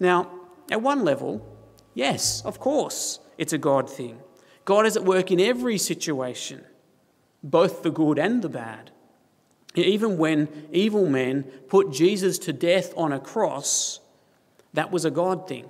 Now, 0.00 0.30
at 0.70 0.82
one 0.82 1.04
level, 1.04 1.46
yes, 1.94 2.42
of 2.44 2.58
course, 2.58 3.20
it's 3.38 3.52
a 3.52 3.58
God 3.58 3.90
thing. 3.90 4.18
God 4.64 4.86
is 4.86 4.96
at 4.96 5.04
work 5.04 5.30
in 5.30 5.40
every 5.40 5.78
situation, 5.78 6.64
both 7.42 7.82
the 7.82 7.90
good 7.90 8.18
and 8.18 8.42
the 8.42 8.48
bad. 8.48 8.90
Even 9.74 10.16
when 10.16 10.68
evil 10.72 11.06
men 11.06 11.44
put 11.68 11.92
Jesus 11.92 12.38
to 12.40 12.52
death 12.52 12.94
on 12.96 13.12
a 13.12 13.20
cross, 13.20 14.00
that 14.72 14.90
was 14.90 15.04
a 15.04 15.10
God 15.10 15.46
thing. 15.46 15.66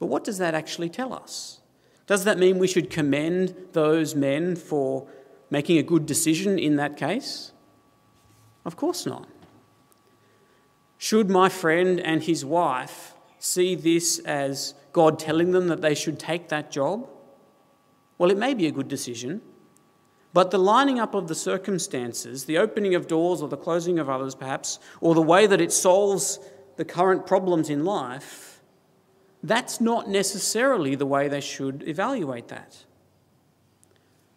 But 0.00 0.06
what 0.06 0.24
does 0.24 0.38
that 0.38 0.54
actually 0.54 0.90
tell 0.90 1.14
us? 1.14 1.61
Does 2.12 2.24
that 2.24 2.38
mean 2.38 2.58
we 2.58 2.68
should 2.68 2.90
commend 2.90 3.54
those 3.72 4.14
men 4.14 4.54
for 4.54 5.06
making 5.48 5.78
a 5.78 5.82
good 5.82 6.04
decision 6.04 6.58
in 6.58 6.76
that 6.76 6.98
case? 6.98 7.52
Of 8.66 8.76
course 8.76 9.06
not. 9.06 9.26
Should 10.98 11.30
my 11.30 11.48
friend 11.48 11.98
and 11.98 12.22
his 12.22 12.44
wife 12.44 13.14
see 13.38 13.74
this 13.74 14.18
as 14.26 14.74
God 14.92 15.18
telling 15.18 15.52
them 15.52 15.68
that 15.68 15.80
they 15.80 15.94
should 15.94 16.18
take 16.18 16.50
that 16.50 16.70
job? 16.70 17.08
Well, 18.18 18.30
it 18.30 18.36
may 18.36 18.52
be 18.52 18.66
a 18.66 18.72
good 18.72 18.88
decision, 18.88 19.40
but 20.34 20.50
the 20.50 20.58
lining 20.58 21.00
up 21.00 21.14
of 21.14 21.28
the 21.28 21.34
circumstances, 21.34 22.44
the 22.44 22.58
opening 22.58 22.94
of 22.94 23.06
doors 23.06 23.40
or 23.40 23.48
the 23.48 23.56
closing 23.56 23.98
of 23.98 24.10
others, 24.10 24.34
perhaps, 24.34 24.78
or 25.00 25.14
the 25.14 25.22
way 25.22 25.46
that 25.46 25.62
it 25.62 25.72
solves 25.72 26.38
the 26.76 26.84
current 26.84 27.26
problems 27.26 27.70
in 27.70 27.86
life, 27.86 28.51
that's 29.42 29.80
not 29.80 30.08
necessarily 30.08 30.94
the 30.94 31.06
way 31.06 31.28
they 31.28 31.40
should 31.40 31.86
evaluate 31.86 32.48
that. 32.48 32.84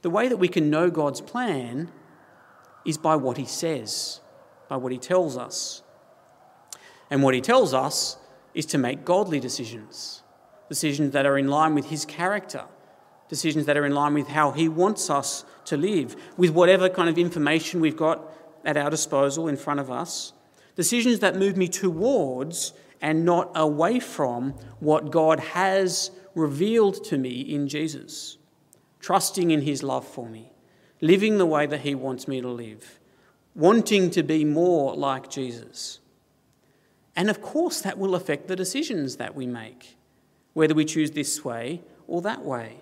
The 0.02 0.10
way 0.10 0.28
that 0.28 0.38
we 0.38 0.48
can 0.48 0.70
know 0.70 0.90
God's 0.90 1.22
plan 1.22 1.92
is 2.86 2.98
by 2.98 3.16
what 3.16 3.38
He 3.38 3.46
says, 3.46 4.22
by 4.70 4.78
what 4.78 4.92
He 4.92 4.98
tells 4.98 5.38
us. 5.38 5.82
And 7.10 7.24
what 7.24 7.34
He 7.34 7.42
tells 7.42 7.74
us 7.74 8.18
is 8.54 8.66
to 8.68 8.78
make 8.78 9.06
godly 9.06 9.40
decisions, 9.40 10.24
decisions 10.70 11.12
that 11.12 11.26
are 11.26 11.38
in 11.38 11.48
line 11.48 11.76
with 11.76 11.90
His 11.90 12.06
character 12.06 12.66
decisions 13.28 13.66
that 13.66 13.78
are 13.78 13.86
in 13.86 13.94
line 13.94 14.14
with 14.14 14.28
how 14.28 14.52
He 14.52 14.70
wants 14.70 15.10
us 15.10 15.46
to 15.66 15.78
live, 15.78 16.16
with 16.38 16.52
whatever 16.52 16.90
kind 16.90 17.10
of 17.10 17.18
information 17.18 17.82
we've 17.82 17.98
got 17.98 18.22
at 18.64 18.78
our 18.78 18.90
disposal 18.90 19.48
in 19.48 19.58
front 19.58 19.80
of 19.80 19.92
us. 19.92 20.34
Decisions 20.76 21.20
that 21.20 21.36
move 21.36 21.58
me 21.58 21.68
towards 21.68 22.74
and 23.06 23.24
not 23.24 23.52
away 23.54 24.00
from 24.00 24.50
what 24.80 25.12
God 25.12 25.40
has 25.40 26.10
revealed 26.34 27.04
to 27.04 27.20
me 27.20 27.40
in 27.40 27.68
Jesus. 27.68 28.40
Trusting 29.00 29.52
in 29.52 29.62
His 29.62 29.84
love 29.84 30.08
for 30.08 30.28
me, 30.28 30.52
living 31.02 31.38
the 31.38 31.46
way 31.46 31.68
that 31.68 31.82
He 31.82 31.94
wants 31.94 32.28
me 32.28 32.42
to 32.42 32.50
live, 32.50 33.00
wanting 33.54 34.10
to 34.10 34.24
be 34.24 34.44
more 34.44 34.96
like 34.96 35.30
Jesus. 35.30 36.00
And 37.16 37.30
of 37.30 37.44
course, 37.44 37.80
that 37.82 38.00
will 38.00 38.16
affect 38.16 38.48
the 38.48 38.56
decisions 38.56 39.18
that 39.18 39.36
we 39.36 39.46
make, 39.46 39.98
whether 40.54 40.74
we 40.74 40.84
choose 40.84 41.12
this 41.12 41.46
way 41.46 41.84
or 42.08 42.24
that 42.24 42.44
way. 42.44 42.82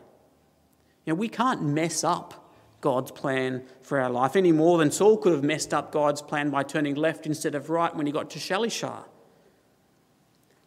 You 1.03 1.11
know, 1.11 1.15
we 1.15 1.27
can't 1.27 1.61
mess 1.61 2.01
up 2.01 2.49
God's 2.79 3.11
plan 3.11 3.63
for 3.81 3.99
our 3.99 4.09
life 4.09 4.37
any 4.37 4.53
more 4.53 4.77
than 4.77 4.89
Saul 4.89 5.17
could 5.17 5.33
have 5.33 5.43
messed 5.43 5.73
up 5.73 5.91
God's 5.91 6.21
plan 6.21 6.49
by 6.49 6.63
turning 6.63 6.95
left 6.95 7.25
instead 7.25 7.55
of 7.55 7.69
right 7.69 7.93
when 7.93 8.05
he 8.05 8.13
got 8.13 8.29
to 8.29 8.39
Shalishah. 8.39 9.03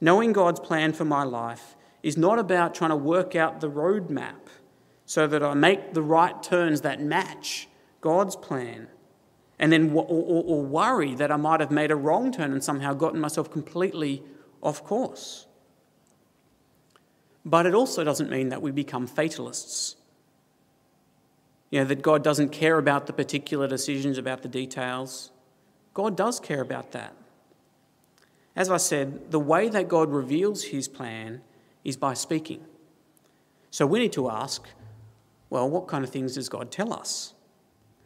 Knowing 0.00 0.32
God's 0.32 0.60
plan 0.60 0.92
for 0.92 1.04
my 1.04 1.22
life 1.22 1.76
is 2.02 2.16
not 2.16 2.38
about 2.38 2.74
trying 2.74 2.90
to 2.90 2.96
work 2.96 3.34
out 3.34 3.60
the 3.60 3.70
roadmap 3.70 4.48
so 5.06 5.26
that 5.26 5.42
I 5.42 5.54
make 5.54 5.94
the 5.94 6.02
right 6.02 6.42
turns 6.42 6.82
that 6.82 7.00
match 7.00 7.68
God's 8.00 8.36
plan 8.36 8.88
and 9.58 9.72
then 9.72 9.90
or, 9.92 10.04
or, 10.04 10.44
or 10.44 10.62
worry 10.62 11.14
that 11.14 11.32
I 11.32 11.36
might 11.36 11.60
have 11.60 11.70
made 11.70 11.90
a 11.90 11.96
wrong 11.96 12.30
turn 12.30 12.52
and 12.52 12.62
somehow 12.62 12.92
gotten 12.92 13.20
myself 13.20 13.50
completely 13.50 14.22
off 14.62 14.84
course. 14.84 15.46
But 17.44 17.64
it 17.64 17.74
also 17.74 18.04
doesn't 18.04 18.28
mean 18.28 18.48
that 18.50 18.60
we 18.60 18.72
become 18.72 19.06
fatalists. 19.06 19.96
You 21.70 21.80
know, 21.80 21.84
that 21.86 22.02
God 22.02 22.22
doesn't 22.22 22.50
care 22.50 22.78
about 22.78 23.06
the 23.06 23.12
particular 23.12 23.66
decisions, 23.66 24.18
about 24.18 24.42
the 24.42 24.48
details. 24.48 25.30
God 25.94 26.16
does 26.16 26.40
care 26.40 26.60
about 26.60 26.92
that. 26.92 27.14
As 28.56 28.70
I 28.70 28.78
said, 28.78 29.30
the 29.30 29.38
way 29.38 29.68
that 29.68 29.86
God 29.86 30.10
reveals 30.10 30.64
his 30.64 30.88
plan 30.88 31.42
is 31.84 31.96
by 31.96 32.14
speaking. 32.14 32.64
So 33.70 33.86
we 33.86 33.98
need 33.98 34.12
to 34.14 34.30
ask 34.30 34.66
well, 35.48 35.70
what 35.70 35.86
kind 35.86 36.02
of 36.02 36.10
things 36.10 36.34
does 36.34 36.48
God 36.48 36.72
tell 36.72 36.92
us? 36.92 37.32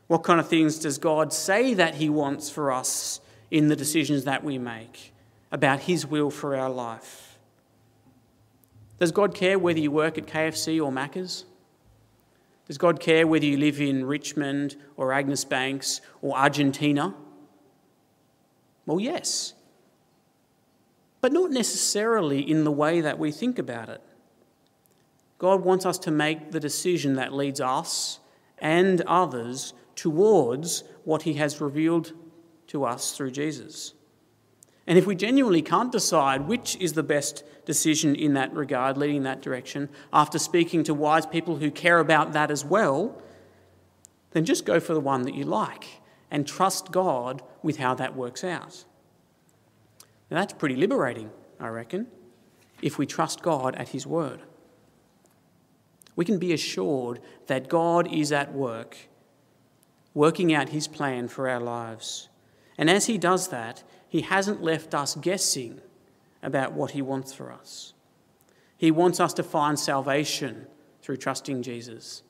What 0.09 0.25
kind 0.25 0.41
of 0.41 0.49
things 0.49 0.79
does 0.79 0.99
God 0.99 1.33
say 1.33 1.73
that 1.75 1.95
he 1.95 2.11
wants 2.11 2.51
for 2.51 2.71
us 2.71 3.21
in 3.51 3.69
the 3.69 3.77
decisions 3.77 4.25
that 4.25 4.45
we 4.45 4.59
make 4.59 5.15
about 5.51 5.81
his 5.81 6.05
will 6.07 6.31
for 6.31 6.55
our 6.55 6.69
life? 6.69 7.39
Does 8.99 9.11
God 9.11 9.35
care 9.35 9.59
whether 9.59 9.79
you 9.79 9.91
work 9.91 10.19
at 10.19 10.27
KFC 10.27 10.85
or 10.85 10.93
Macca's? 10.93 11.47
Does 12.67 12.77
God 12.77 13.01
care 13.01 13.27
whether 13.27 13.47
you 13.47 13.57
live 13.57 13.81
in 13.81 14.05
Richmond 14.05 14.77
or 14.97 15.13
Agnes 15.13 15.45
Banks 15.45 16.03
or 16.21 16.37
Argentina? 16.37 17.15
Well, 18.85 19.01
yes. 19.01 19.55
But 21.21 21.33
not 21.33 21.51
necessarily 21.51 22.41
in 22.41 22.65
the 22.65 22.71
way 22.71 23.01
that 23.01 23.19
we 23.19 23.31
think 23.31 23.59
about 23.59 23.89
it. 23.89 24.01
God 25.39 25.63
wants 25.63 25.87
us 25.87 25.99
to 26.01 26.11
make 26.11 26.51
the 26.51 26.61
decision 26.61 27.15
that 27.15 27.33
leads 27.33 27.61
us 27.61 28.21
and 28.59 29.01
others 29.03 29.73
towards 29.97 30.85
what 31.05 31.23
He 31.23 31.35
has 31.35 31.61
revealed 31.61 32.13
to 32.69 32.85
us 32.85 33.13
through 33.17 33.31
Jesus. 33.33 33.95
And 34.87 34.99
if 34.99 35.07
we 35.07 35.15
genuinely 35.15 35.63
can't 35.63 35.93
decide 35.93 36.49
which 36.49 36.77
is 36.77 36.95
the 36.95 37.03
best 37.03 37.45
decision 37.65 38.15
in 38.15 38.35
that 38.35 38.53
regard, 38.53 38.97
leading 38.97 39.19
in 39.19 39.23
that 39.25 39.43
direction, 39.43 39.89
after 40.13 40.39
speaking 40.39 40.85
to 40.85 40.95
wise 40.95 41.27
people 41.27 41.57
who 41.57 41.71
care 41.71 42.01
about 42.01 42.33
that 42.33 42.51
as 42.51 42.65
well, 42.65 43.21
then 44.33 44.45
just 44.45 44.65
go 44.65 44.81
for 44.81 44.95
the 44.95 45.01
one 45.01 45.23
that 45.23 45.35
you 45.35 45.45
like 45.45 45.87
and 46.31 46.47
trust 46.47 46.91
God 46.93 47.43
with 47.63 47.79
how 47.79 47.95
that 47.95 48.17
works 48.17 48.45
out. 48.45 48.85
Now, 50.31 50.39
that's 50.39 50.53
pretty 50.53 50.77
liberating, 50.77 51.31
I 51.59 51.69
reckon, 51.69 52.07
if 52.83 52.99
we 52.99 53.07
trust 53.07 53.43
God 53.43 53.75
at 53.77 53.91
His 53.91 54.07
word. 54.07 54.41
We 56.17 56.25
can 56.25 56.39
be 56.39 56.53
assured 56.53 57.21
that 57.47 57.69
God 57.69 58.13
is 58.13 58.31
at 58.33 58.53
work, 58.53 58.97
working 60.15 60.55
out 60.55 60.69
His 60.69 60.87
plan 60.89 61.29
for 61.29 61.49
our 61.49 61.61
lives. 61.61 62.29
And 62.79 62.89
as 62.89 63.07
He 63.07 63.19
does 63.19 63.49
that, 63.49 63.83
he 64.11 64.23
hasn't 64.23 64.61
left 64.61 64.93
us 64.93 65.15
guessing 65.15 65.81
about 66.43 66.73
what 66.73 66.91
He 66.91 67.01
wants 67.01 67.33
for 67.33 67.53
us. 67.53 67.95
He 68.77 68.91
wants 68.91 69.21
us 69.21 69.33
to 69.35 69.45
find 69.45 69.79
salvation 69.79 70.67
through 71.01 71.19
trusting 71.19 71.63
Jesus 71.63 72.25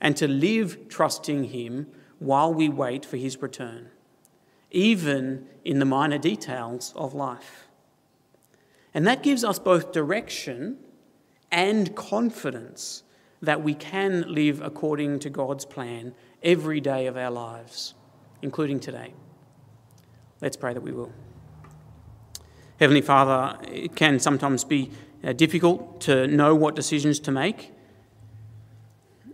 and 0.00 0.16
to 0.16 0.28
live 0.28 0.88
trusting 0.88 1.44
Him 1.44 1.88
while 2.20 2.54
we 2.54 2.68
wait 2.68 3.04
for 3.04 3.16
His 3.16 3.42
return, 3.42 3.88
even 4.70 5.46
in 5.64 5.78
the 5.78 5.84
minor 5.84 6.18
details 6.18 6.92
of 6.96 7.14
life. 7.14 7.68
And 8.94 9.06
that 9.06 9.22
gives 9.22 9.44
us 9.44 9.58
both 9.58 9.92
direction 9.92 10.78
and 11.50 11.94
confidence 11.94 13.02
that 13.42 13.62
we 13.62 13.74
can 13.74 14.32
live 14.32 14.60
according 14.60 15.18
to 15.20 15.30
God's 15.30 15.64
plan 15.64 16.14
every 16.42 16.80
day 16.80 17.06
of 17.06 17.16
our 17.16 17.30
lives, 17.30 17.94
including 18.42 18.80
today. 18.80 19.14
Let's 20.40 20.56
pray 20.56 20.74
that 20.74 20.82
we 20.82 20.92
will. 20.92 21.12
Heavenly 22.78 23.02
Father, 23.02 23.58
it 23.70 23.94
can 23.94 24.18
sometimes 24.18 24.64
be 24.64 24.90
uh, 25.22 25.32
difficult 25.32 26.00
to 26.02 26.26
know 26.26 26.54
what 26.54 26.74
decisions 26.74 27.20
to 27.20 27.30
make. 27.30 27.72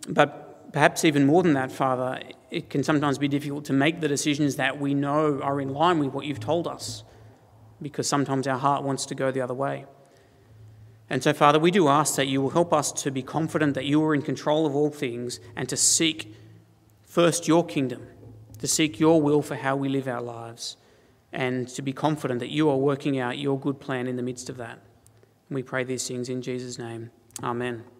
But 0.08 0.45
perhaps 0.76 1.06
even 1.06 1.24
more 1.24 1.42
than 1.42 1.54
that, 1.54 1.72
Father, 1.72 2.20
it 2.50 2.68
can 2.68 2.84
sometimes 2.84 3.16
be 3.16 3.28
difficult 3.28 3.64
to 3.64 3.72
make 3.72 4.02
the 4.02 4.08
decisions 4.08 4.56
that 4.56 4.78
we 4.78 4.92
know 4.92 5.40
are 5.40 5.58
in 5.58 5.72
line 5.72 5.98
with 5.98 6.12
what 6.12 6.26
you've 6.26 6.38
told 6.38 6.68
us, 6.68 7.02
because 7.80 8.06
sometimes 8.06 8.46
our 8.46 8.58
heart 8.58 8.82
wants 8.82 9.06
to 9.06 9.14
go 9.14 9.30
the 9.30 9.40
other 9.40 9.54
way. 9.54 9.86
And 11.08 11.22
so, 11.22 11.32
Father, 11.32 11.58
we 11.58 11.70
do 11.70 11.88
ask 11.88 12.16
that 12.16 12.26
you 12.26 12.42
will 12.42 12.50
help 12.50 12.74
us 12.74 12.92
to 12.92 13.10
be 13.10 13.22
confident 13.22 13.72
that 13.72 13.86
you 13.86 14.04
are 14.04 14.14
in 14.14 14.20
control 14.20 14.66
of 14.66 14.76
all 14.76 14.90
things 14.90 15.40
and 15.56 15.66
to 15.70 15.78
seek 15.78 16.34
first 17.06 17.48
your 17.48 17.64
kingdom, 17.64 18.08
to 18.58 18.66
seek 18.68 19.00
your 19.00 19.22
will 19.22 19.40
for 19.40 19.54
how 19.54 19.76
we 19.76 19.88
live 19.88 20.06
our 20.06 20.20
lives 20.20 20.76
and 21.32 21.68
to 21.68 21.80
be 21.80 21.94
confident 21.94 22.38
that 22.40 22.50
you 22.50 22.68
are 22.68 22.76
working 22.76 23.18
out 23.18 23.38
your 23.38 23.58
good 23.58 23.80
plan 23.80 24.06
in 24.06 24.16
the 24.16 24.22
midst 24.22 24.50
of 24.50 24.58
that. 24.58 24.78
And 25.48 25.54
we 25.54 25.62
pray 25.62 25.84
these 25.84 26.06
things 26.06 26.28
in 26.28 26.42
Jesus' 26.42 26.78
name. 26.78 27.12
Amen. 27.42 27.95